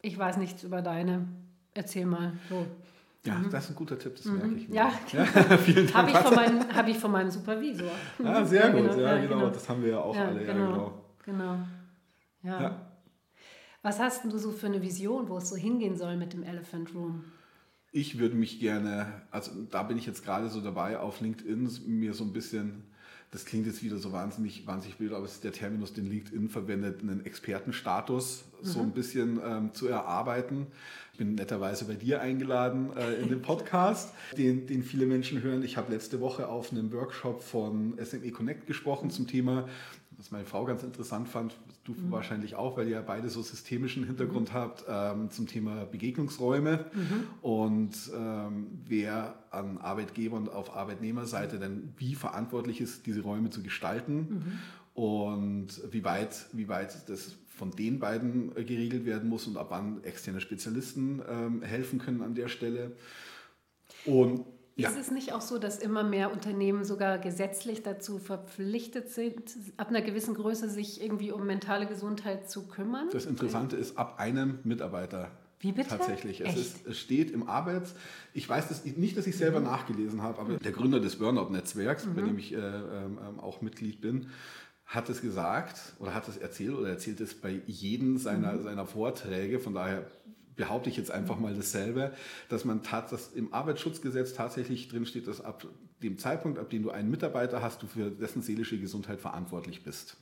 [0.01, 1.29] ich weiß nichts über deine.
[1.75, 2.33] Erzähl mal.
[2.49, 2.67] So.
[3.27, 3.51] Ja, mhm.
[3.51, 4.39] das ist ein guter Tipp, das mhm.
[4.39, 4.75] merke ich mir.
[4.77, 5.25] Ja, ja
[5.59, 5.95] vielen Dank.
[5.95, 7.91] Habe ich, von meinem, hab ich von meinem Supervisor.
[8.25, 9.37] Ah, sehr ja, gut, genau, ja, genau.
[9.37, 9.51] genau.
[9.51, 10.41] Das haben wir ja auch alle.
[10.43, 11.59] Genau, ja, genau.
[12.43, 12.61] genau.
[12.61, 12.86] ja.
[13.87, 16.93] Was hast du so für eine Vision, wo es so hingehen soll mit dem Elephant
[16.93, 17.23] Room?
[17.93, 22.13] Ich würde mich gerne, also da bin ich jetzt gerade so dabei, auf LinkedIn mir
[22.13, 22.83] so ein bisschen,
[23.31, 26.49] das klingt jetzt wieder so wahnsinnig, wahnsinnig blöd, aber es ist der Terminus, den LinkedIn
[26.49, 28.67] verwendet, einen Expertenstatus mhm.
[28.67, 30.67] so ein bisschen ähm, zu erarbeiten.
[31.13, 35.63] Ich bin netterweise bei dir eingeladen äh, in den Podcast, den, den viele Menschen hören.
[35.63, 39.69] Ich habe letzte Woche auf einem Workshop von SME Connect gesprochen zum Thema,
[40.19, 42.11] was meine Frau ganz interessant fand, du mhm.
[42.11, 44.55] wahrscheinlich auch, weil ihr ja beide so systemischen Hintergrund mhm.
[44.55, 47.25] habt, ähm, zum Thema Begegnungsräume mhm.
[47.43, 53.63] und ähm, wer an Arbeitgeber und auf Arbeitnehmerseite denn wie verantwortlich ist, diese Räume zu
[53.63, 54.17] gestalten
[54.95, 55.03] mhm.
[55.03, 60.05] und wie weit, wie weit das von den beiden geregelt werden muss und ab wann
[60.05, 62.93] externe Spezialisten ähm, helfen können an der Stelle.
[64.05, 64.45] Und
[64.77, 64.91] ja.
[64.91, 69.89] Ist es nicht auch so, dass immer mehr Unternehmen sogar gesetzlich dazu verpflichtet sind, ab
[69.89, 73.09] einer gewissen Größe sich irgendwie um mentale Gesundheit zu kümmern?
[73.11, 75.89] Das Interessante ist, ab einem Mitarbeiter wie bitte?
[75.89, 76.43] Tatsächlich.
[76.43, 77.95] Es, ist, es, steht im Arbeits...
[78.35, 79.67] Ich weiß das nicht, dass ich selber mhm.
[79.67, 82.15] nachgelesen habe, aber der Gründer des Burnout-Netzwerks, mhm.
[82.15, 84.29] bei dem ich äh, ähm, auch Mitglied bin,
[84.85, 88.65] hat es gesagt oder hat es erzählt oder erzählt es bei jedem seiner, mhm.
[88.65, 89.59] seiner Vorträge.
[89.59, 90.07] Von daher
[90.57, 92.13] behaupte ich jetzt einfach mal dasselbe,
[92.49, 95.67] dass man dass im Arbeitsschutzgesetz tatsächlich drinsteht, dass ab
[96.03, 100.17] dem Zeitpunkt, ab dem du einen Mitarbeiter hast, du für dessen seelische Gesundheit verantwortlich bist.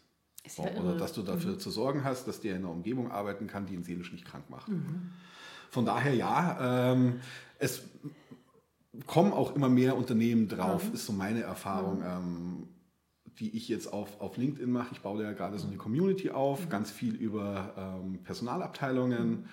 [0.44, 1.60] Ist ja oder dass du dafür mhm.
[1.60, 4.50] zu sorgen hast, dass der in einer Umgebung arbeiten kann, die ihn seelisch nicht krank
[4.50, 4.68] macht.
[4.68, 5.10] Mhm.
[5.70, 7.20] Von daher ja, ähm,
[7.58, 7.82] es
[9.06, 10.94] kommen auch immer mehr Unternehmen drauf, mhm.
[10.94, 12.00] ist so meine Erfahrung.
[12.00, 12.04] Mhm.
[12.04, 12.68] Ähm,
[13.40, 14.90] die ich jetzt auf, auf LinkedIn mache.
[14.92, 16.68] Ich baue da ja gerade so eine Community auf, mhm.
[16.68, 19.44] ganz viel über ähm, Personalabteilungen, mhm.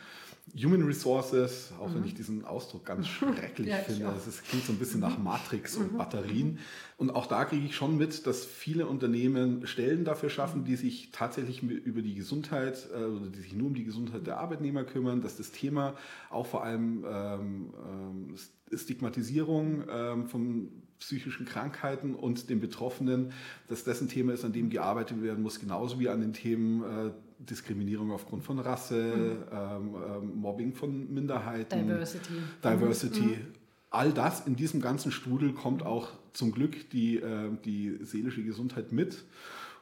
[0.55, 1.95] Human Resources, auch mhm.
[1.95, 4.13] wenn ich diesen Ausdruck ganz schrecklich ja, finde.
[4.27, 5.23] Es klingt so ein bisschen nach mhm.
[5.23, 5.97] Matrix und mhm.
[5.97, 6.59] Batterien.
[6.97, 11.09] Und auch da kriege ich schon mit, dass viele Unternehmen Stellen dafür schaffen, die sich
[11.11, 15.21] tatsächlich über die Gesundheit äh, oder die sich nur um die Gesundheit der Arbeitnehmer kümmern,
[15.21, 15.95] dass das Thema
[16.29, 18.35] auch vor allem ähm, ähm,
[18.77, 23.33] Stigmatisierung ähm, von psychischen Krankheiten und den Betroffenen,
[23.67, 26.83] dass das ein Thema ist, an dem gearbeitet werden muss, genauso wie an den Themen
[26.83, 27.11] äh,
[27.49, 29.37] Diskriminierung aufgrund von Rasse, mhm.
[29.51, 32.33] ähm, ähm, Mobbing von Minderheiten, Diversity.
[32.63, 33.21] Diversity.
[33.21, 33.47] Mhm.
[33.89, 38.91] All das in diesem ganzen Strudel kommt auch zum Glück die, äh, die seelische Gesundheit
[38.91, 39.23] mit.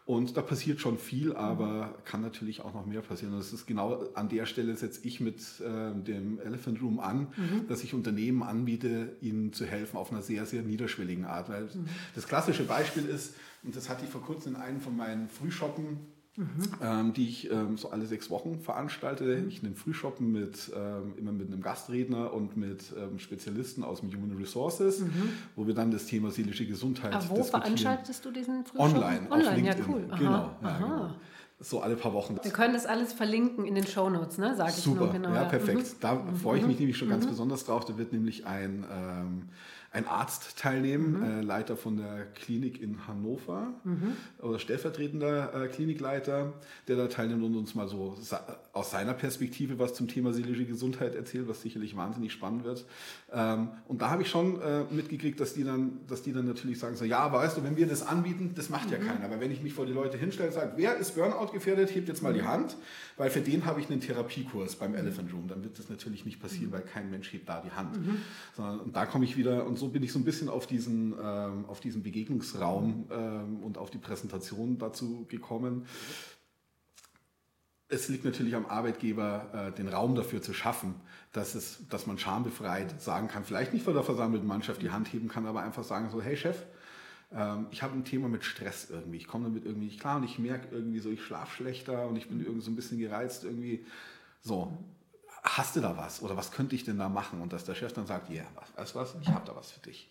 [0.10, 3.34] Und da passiert schon viel, aber kann natürlich auch noch mehr passieren.
[3.34, 7.28] Und das ist genau an der Stelle setze ich mit äh, dem Elephant Room an,
[7.38, 7.68] mhm.
[7.68, 11.49] dass ich Unternehmen anbiete, ihnen zu helfen auf einer sehr, sehr niederschwelligen Art.
[11.49, 11.86] Weil mhm.
[12.16, 15.99] das klassische Beispiel ist, und das hatte ich vor kurzem in einem von meinen Frühshoppen
[16.36, 16.47] mhm.
[16.82, 19.23] ähm, die ich ähm, so alle sechs Wochen veranstalte.
[19.23, 19.49] Mhm.
[19.49, 24.13] Ich nehme Frühshoppen mit, ähm, immer mit einem Gastredner und mit ähm, Spezialisten aus dem
[24.13, 25.34] Human Resources, mhm.
[25.55, 27.77] wo wir dann das Thema seelische Gesundheit Aber wo diskutieren.
[27.77, 28.95] veranstaltest du diesen Frühshoppen?
[28.95, 29.86] Online, Online, auf LinkedIn.
[29.86, 30.07] ja cool.
[30.09, 30.17] Aha.
[30.17, 31.11] Genau, ja, genau
[31.59, 32.38] so alle paar Wochen.
[32.41, 34.55] Wir können das alles verlinken in den Shownotes, ne?
[34.55, 35.34] Sag ich Super, nur genau.
[35.34, 35.80] Ja, perfekt.
[35.80, 35.99] Mhm.
[35.99, 37.32] Da freue ich mich nämlich schon ganz mhm.
[37.32, 37.86] besonders drauf.
[37.86, 39.49] Da wird nämlich ein ähm,
[39.92, 41.24] ein Arzt teilnehmen, mhm.
[41.24, 44.16] äh, Leiter von der Klinik in Hannover mhm.
[44.42, 46.54] oder stellvertretender äh, Klinikleiter,
[46.88, 48.18] der da teilnimmt und uns mal so
[48.80, 52.86] aus seiner Perspektive was zum Thema seelische Gesundheit erzählt, was sicherlich wahnsinnig spannend wird.
[53.32, 56.80] Ähm, und da habe ich schon äh, mitgekriegt, dass die, dann, dass die dann natürlich
[56.80, 58.93] sagen, so, ja, aber weißt du, wenn wir das anbieten, das macht mhm.
[58.93, 59.25] ja keiner.
[59.25, 62.07] Aber wenn ich mich vor die Leute hinstelle und sage, wer ist Burnout gefährdet, hebt
[62.07, 62.47] jetzt mal die mhm.
[62.47, 62.77] Hand,
[63.17, 65.49] weil für den habe ich einen Therapiekurs beim Elephant Room.
[65.49, 66.73] Dann wird das natürlich nicht passieren, mhm.
[66.73, 67.97] weil kein Mensch hebt da die Hand.
[67.97, 68.21] Mhm.
[68.55, 71.15] Sondern, und da komme ich wieder und so bin ich so ein bisschen auf diesen,
[71.21, 75.86] ähm, auf diesen Begegnungsraum ähm, und auf die Präsentation dazu gekommen.
[77.92, 80.96] Es liegt natürlich am Arbeitgeber, äh, den Raum dafür zu schaffen,
[81.34, 85.12] dass, es, dass man schambefreit sagen kann, vielleicht nicht vor der versammelten Mannschaft die Hand
[85.12, 86.66] heben kann, aber einfach sagen so, hey Chef,
[87.32, 89.18] ähm, ich habe ein Thema mit Stress irgendwie.
[89.18, 92.16] Ich komme damit irgendwie nicht klar und ich merke irgendwie so, ich schlafe schlechter und
[92.16, 93.86] ich bin irgendwie so ein bisschen gereizt irgendwie.
[94.42, 94.72] So,
[95.44, 97.42] hast du da was oder was könnte ich denn da machen?
[97.42, 99.80] Und dass der Chef dann sagt, ja, yeah, weißt was, ich habe da was für
[99.80, 100.10] dich.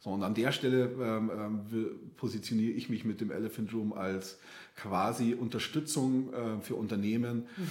[0.00, 4.38] So, und an der Stelle ähm, ähm, positioniere ich mich mit dem Elephant Room als
[4.76, 7.68] quasi Unterstützung äh, für Unternehmen, mhm.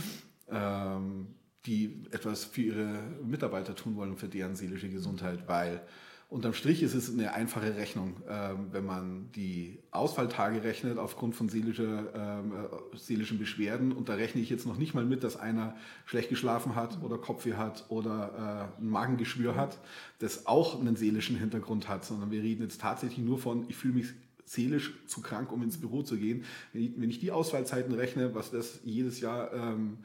[0.51, 1.27] ähm,
[1.65, 5.81] die etwas für ihre Mitarbeiter tun wollen und für deren seelische Gesundheit, weil
[6.29, 11.47] Unterm Strich ist es eine einfache Rechnung, ähm, wenn man die Ausfalltage rechnet aufgrund von
[11.47, 13.93] seelischer, ähm, äh, seelischen Beschwerden.
[13.93, 17.17] Und da rechne ich jetzt noch nicht mal mit, dass einer schlecht geschlafen hat oder
[17.17, 19.79] Kopfweh hat oder äh, ein Magengeschwür hat,
[20.19, 23.93] das auch einen seelischen Hintergrund hat, sondern wir reden jetzt tatsächlich nur von, ich fühle
[23.93, 24.07] mich
[24.43, 26.43] seelisch zu krank, um ins Büro zu gehen.
[26.73, 29.99] Wenn ich, wenn ich die Ausfallzeiten rechne, was das jedes Jahr ähm,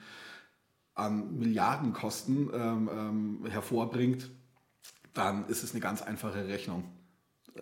[0.94, 4.30] an Milliardenkosten ähm, ähm, hervorbringt,
[5.14, 6.84] dann ist es eine ganz einfache Rechnung,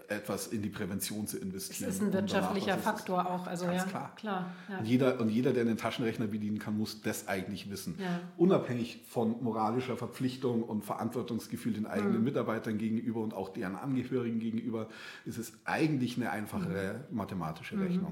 [0.08, 1.90] etwas in die Prävention zu investieren.
[1.90, 3.46] Es ist ein wirtschaftlicher Faktor auch.
[3.46, 4.14] Also ja, klar.
[4.14, 4.78] klar ja.
[4.78, 7.96] Und, jeder, und jeder, der einen Taschenrechner bedienen kann, muss das eigentlich wissen.
[7.98, 8.20] Ja.
[8.36, 12.24] Unabhängig von moralischer Verpflichtung und Verantwortungsgefühl den eigenen mhm.
[12.24, 14.88] Mitarbeitern gegenüber und auch deren Angehörigen gegenüber,
[15.24, 17.16] ist es eigentlich eine einfache mhm.
[17.16, 18.06] mathematische mhm.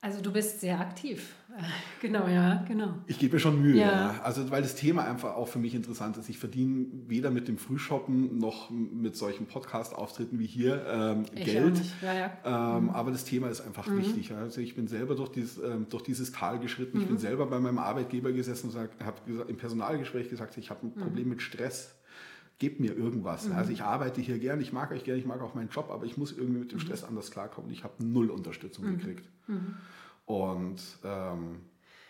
[0.00, 1.34] Also du bist sehr aktiv.
[2.00, 2.94] Genau, ja, genau.
[3.08, 4.12] Ich gebe mir schon Mühe, ja.
[4.12, 4.20] ja.
[4.22, 6.28] Also weil das Thema einfach auch für mich interessant ist.
[6.28, 11.80] Ich verdiene weder mit dem Frühshoppen noch mit solchen Podcast-Auftritten wie hier ähm, Geld.
[12.00, 12.76] Ja, ja.
[12.76, 12.90] Ähm, mhm.
[12.90, 13.98] Aber das Thema ist einfach mhm.
[13.98, 14.32] wichtig.
[14.32, 16.98] Also ich bin selber durch dieses, ähm, durch dieses Tal geschritten.
[16.98, 17.02] Mhm.
[17.02, 17.20] Ich bin mhm.
[17.20, 21.00] selber bei meinem Arbeitgeber gesessen und habe im Personalgespräch gesagt, ich habe ein mhm.
[21.00, 21.97] Problem mit Stress
[22.58, 23.48] gebt mir irgendwas.
[23.48, 23.56] Mhm.
[23.56, 26.04] Also ich arbeite hier gern, ich mag euch gern, ich mag auch meinen Job, aber
[26.04, 26.82] ich muss irgendwie mit dem mhm.
[26.82, 27.70] Stress anders klarkommen.
[27.70, 28.98] Ich habe null Unterstützung mhm.
[28.98, 29.28] gekriegt.
[29.46, 29.76] Mhm.
[30.26, 31.60] Und ähm,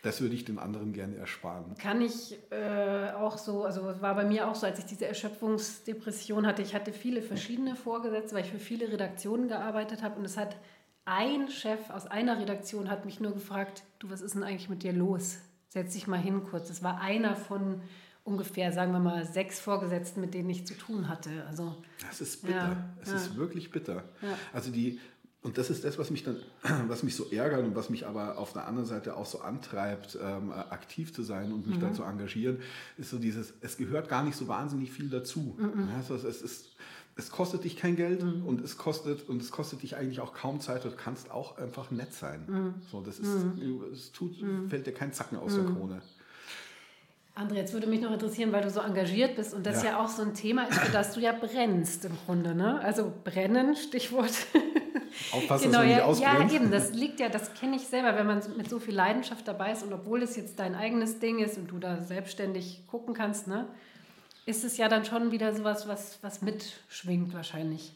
[0.02, 1.74] das würde ich den anderen gerne ersparen.
[1.76, 6.46] Kann ich äh, auch so, also war bei mir auch so, als ich diese Erschöpfungsdepression
[6.46, 10.36] hatte, ich hatte viele verschiedene Vorgesetzte, weil ich für viele Redaktionen gearbeitet habe und es
[10.36, 10.56] hat
[11.04, 14.82] ein Chef aus einer Redaktion hat mich nur gefragt, du, was ist denn eigentlich mit
[14.82, 15.38] dir los?
[15.68, 16.68] Setz dich mal hin kurz.
[16.68, 17.80] Das war einer von
[18.28, 21.44] ungefähr, sagen wir mal, sechs Vorgesetzten, mit denen ich zu tun hatte.
[21.48, 21.74] Also,
[22.06, 22.56] das ist bitter.
[22.56, 23.16] Ja, es ja.
[23.16, 24.04] ist wirklich bitter.
[24.22, 24.38] Ja.
[24.52, 25.00] Also die,
[25.40, 26.36] und das ist das, was mich dann,
[26.88, 30.18] was mich so ärgert und was mich aber auf der anderen Seite auch so antreibt,
[30.22, 31.80] ähm, aktiv zu sein und mich mhm.
[31.80, 32.58] da zu engagieren,
[32.96, 35.56] ist so dieses, es gehört gar nicht so wahnsinnig viel dazu.
[35.58, 35.88] Mhm.
[35.96, 36.66] Also es ist,
[37.16, 38.46] es kostet dich kein Geld mhm.
[38.46, 40.84] und es kostet und es kostet dich eigentlich auch kaum Zeit.
[40.84, 42.44] Du kannst auch einfach nett sein.
[42.46, 42.74] Mhm.
[42.90, 43.84] So, das ist, mhm.
[43.92, 44.68] es tut, mhm.
[44.68, 46.02] fällt dir kein Zacken aus der Krone.
[47.38, 50.00] André, jetzt würde mich noch interessieren, weil du so engagiert bist und das ja, ja
[50.00, 52.54] auch so ein Thema ist, für das du ja brennst im Grunde.
[52.54, 52.80] Ne?
[52.80, 54.32] Also brennen, Stichwort.
[55.32, 58.16] Aufpassen, genau, dass du nicht ja, ja, eben, das liegt ja, das kenne ich selber,
[58.16, 61.38] wenn man mit so viel Leidenschaft dabei ist und obwohl es jetzt dein eigenes Ding
[61.38, 63.66] ist und du da selbstständig gucken kannst, ne,
[64.44, 67.92] ist es ja dann schon wieder sowas, was, was mitschwingt wahrscheinlich.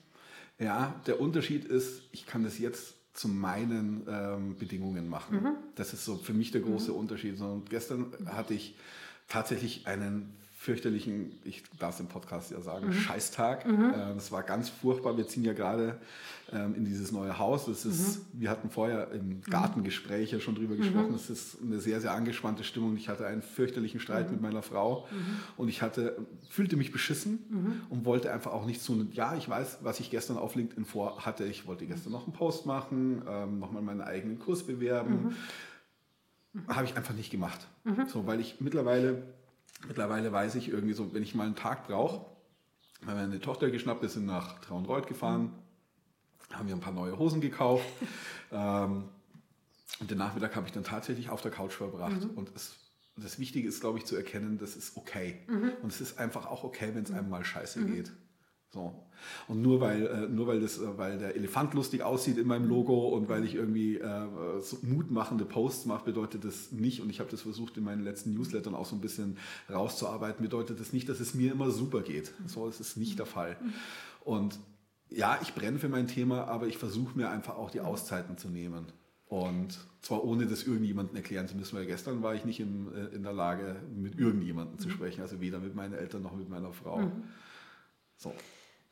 [0.58, 5.42] Ja, der Unterschied ist, ich kann das jetzt zu meinen ähm, Bedingungen machen.
[5.42, 5.56] Mhm.
[5.74, 6.98] Das ist so für mich der große mhm.
[6.98, 7.40] Unterschied.
[7.40, 8.74] Und gestern hatte ich
[9.32, 10.30] tatsächlich einen
[10.62, 12.92] fürchterlichen, ich darf es im Podcast ja sagen, mhm.
[12.92, 13.66] Scheißtag.
[13.66, 13.90] Mhm.
[13.90, 15.16] Äh, das war ganz furchtbar.
[15.16, 15.98] Wir ziehen ja gerade
[16.52, 17.64] ähm, in dieses neue Haus.
[17.66, 18.40] Das ist, mhm.
[18.42, 21.08] Wir hatten vorher im Gartengespräch ja schon drüber gesprochen.
[21.08, 21.16] Mhm.
[21.16, 22.96] Es ist eine sehr, sehr angespannte Stimmung.
[22.96, 24.34] Ich hatte einen fürchterlichen Streit mhm.
[24.34, 25.40] mit meiner Frau mhm.
[25.56, 26.16] und ich hatte,
[26.48, 29.08] fühlte mich beschissen und wollte einfach auch nichts tun.
[29.14, 31.44] Ja, ich weiß, was ich gestern auf LinkedIn vor hatte.
[31.44, 35.34] Ich wollte gestern noch einen Post machen, ähm, nochmal meinen eigenen Kurs bewerben.
[36.68, 37.66] Habe ich einfach nicht gemacht.
[38.08, 39.22] So, weil ich mittlerweile
[39.86, 42.26] Mittlerweile weiß ich irgendwie so, wenn ich mal einen Tag brauche,
[43.06, 45.52] haben wir eine Tochter geschnappt, wir sind nach Traunreuth gefahren,
[46.52, 47.84] haben wir ein paar neue Hosen gekauft.
[48.52, 49.04] ähm,
[50.00, 52.22] und den Nachmittag habe ich dann tatsächlich auf der Couch verbracht.
[52.22, 52.30] Mhm.
[52.30, 52.76] Und es,
[53.16, 55.40] das Wichtige ist, glaube ich, zu erkennen, das ist okay.
[55.48, 55.72] Mhm.
[55.82, 57.94] Und es ist einfach auch okay, wenn es einem mal scheiße mhm.
[57.94, 58.12] geht.
[58.72, 58.94] So.
[59.48, 62.68] Und nur weil, äh, nur weil, das, äh, weil der Elefant lustig aussieht in meinem
[62.68, 64.26] Logo und weil ich irgendwie äh,
[64.60, 68.34] so mutmachende Posts mache, bedeutet das nicht, und ich habe das versucht in meinen letzten
[68.34, 69.36] Newslettern auch so ein bisschen
[69.70, 72.32] rauszuarbeiten, bedeutet das nicht, dass es mir immer super geht.
[72.46, 73.56] So ist es nicht der Fall.
[74.24, 74.58] Und
[75.10, 78.48] ja, ich brenne für mein Thema, aber ich versuche mir einfach auch die Auszeiten zu
[78.48, 78.86] nehmen.
[79.26, 83.14] Und zwar ohne das irgendjemandem erklären zu müssen, weil gestern war ich nicht in, äh,
[83.14, 86.72] in der Lage, mit irgendjemandem zu sprechen, also weder mit meinen Eltern noch mit meiner
[86.72, 86.98] Frau.
[86.98, 87.22] Mhm.
[88.16, 88.34] So.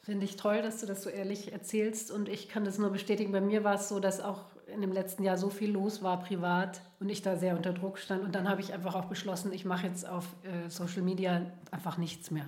[0.03, 3.33] Finde ich toll, dass du das so ehrlich erzählst und ich kann das nur bestätigen.
[3.33, 6.21] Bei mir war es so, dass auch in dem letzten Jahr so viel los war
[6.21, 9.53] privat und ich da sehr unter Druck stand und dann habe ich einfach auch beschlossen,
[9.53, 12.47] ich mache jetzt auf äh, Social Media einfach nichts mehr.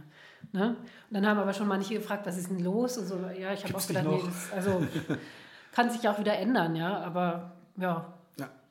[0.53, 0.77] Ne?
[1.11, 2.97] Und dann haben aber schon manche gefragt, was ist denn los?
[2.97, 4.87] Und so, ja, ich habe auch gedacht, nee, das, also
[5.73, 8.15] kann sich auch wieder ändern, ja, aber ja, ja,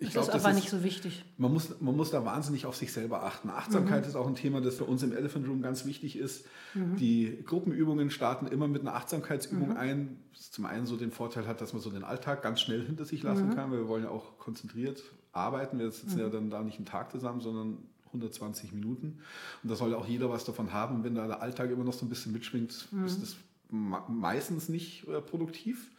[0.01, 1.23] ich das glaub, ist aber das ist, nicht so wichtig.
[1.37, 3.51] Man muss, man muss da wahnsinnig auf sich selber achten.
[3.51, 4.09] Achtsamkeit mhm.
[4.09, 6.45] ist auch ein Thema, das für uns im Elephant Room ganz wichtig ist.
[6.73, 6.95] Mhm.
[6.95, 9.77] Die Gruppenübungen starten immer mit einer Achtsamkeitsübung mhm.
[9.77, 10.19] ein.
[10.35, 13.05] Das zum einen so den Vorteil hat, dass man so den Alltag ganz schnell hinter
[13.05, 13.55] sich lassen mhm.
[13.55, 15.77] kann, weil wir wollen ja auch konzentriert arbeiten.
[15.77, 16.31] Wir sitzen ja mhm.
[16.31, 17.77] dann da nicht einen Tag zusammen, sondern
[18.07, 19.19] 120 Minuten.
[19.61, 21.03] Und da soll auch jeder was davon haben.
[21.03, 23.05] Wenn da der Alltag immer noch so ein bisschen mitschwingt, ist mhm.
[23.05, 23.35] das
[23.69, 25.91] meistens nicht äh, produktiv.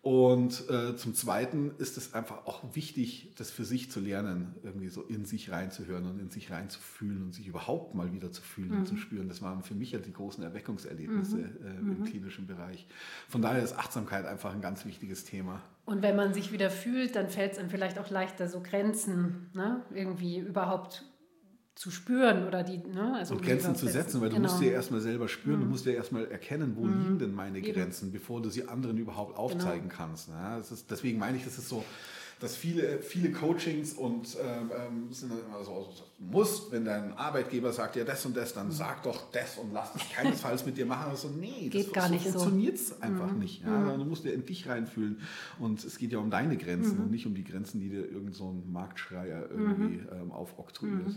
[0.00, 4.88] Und äh, zum Zweiten ist es einfach auch wichtig, das für sich zu lernen, irgendwie
[4.88, 8.70] so in sich reinzuhören und in sich reinzufühlen und sich überhaupt mal wieder zu fühlen
[8.70, 8.78] mhm.
[8.78, 9.28] und zu spüren.
[9.28, 11.66] Das waren für mich ja die großen Erweckungserlebnisse mhm.
[11.66, 12.04] äh, im mhm.
[12.04, 12.86] klinischen Bereich.
[13.28, 15.62] Von daher ist Achtsamkeit einfach ein ganz wichtiges Thema.
[15.84, 19.50] Und wenn man sich wieder fühlt, dann fällt es einem vielleicht auch leichter, so Grenzen
[19.54, 19.82] ne?
[19.92, 21.04] irgendwie überhaupt
[21.78, 22.78] zu spüren oder die.
[22.78, 24.48] Ne, also und Grenzen zu setzen, weil du genau.
[24.48, 25.64] musst dir erstmal selber spüren, mhm.
[25.64, 27.02] du musst dir erstmal erkennen, wo mhm.
[27.02, 29.44] liegen denn meine Grenzen, bevor du sie anderen überhaupt genau.
[29.44, 29.94] aufzeigen genau.
[29.94, 30.28] kannst.
[30.28, 30.56] Ne?
[30.58, 31.84] Das ist, deswegen meine ich, das ist so,
[32.40, 37.72] dass viele, viele Coachings und ähm, ähm sind immer so, also, musst, wenn dein Arbeitgeber
[37.72, 38.72] sagt, ja das und das, dann mhm.
[38.72, 41.10] sag doch das und lass das keinesfalls mit dir machen.
[41.10, 43.00] Also nee, geht das, gar so nicht funktioniert es so.
[43.00, 43.38] einfach mhm.
[43.38, 43.62] nicht.
[43.62, 43.70] Ja?
[43.70, 43.98] Mhm.
[44.00, 45.20] Du musst dir in dich reinfühlen
[45.60, 47.04] und es geht ja um deine Grenzen mhm.
[47.04, 50.08] und nicht um die Grenzen, die dir irgend so ein Marktschreier irgendwie mhm.
[50.12, 51.14] ähm, aufoktroyiert.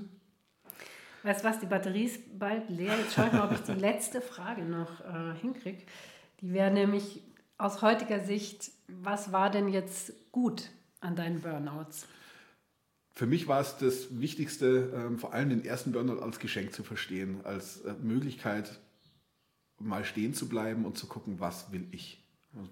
[1.23, 2.97] Weißt du was, die Batterie ist bald leer.
[2.97, 5.83] Jetzt schaue ich mal, ob ich die letzte Frage noch äh, hinkriege.
[6.41, 7.21] Die wäre nämlich
[7.57, 10.69] aus heutiger Sicht, was war denn jetzt gut
[10.99, 12.07] an deinen Burnouts?
[13.13, 16.83] Für mich war es das Wichtigste, ähm, vor allem den ersten Burnout als Geschenk zu
[16.83, 18.79] verstehen, als äh, Möglichkeit,
[19.77, 22.20] mal stehen zu bleiben und zu gucken, was will ich.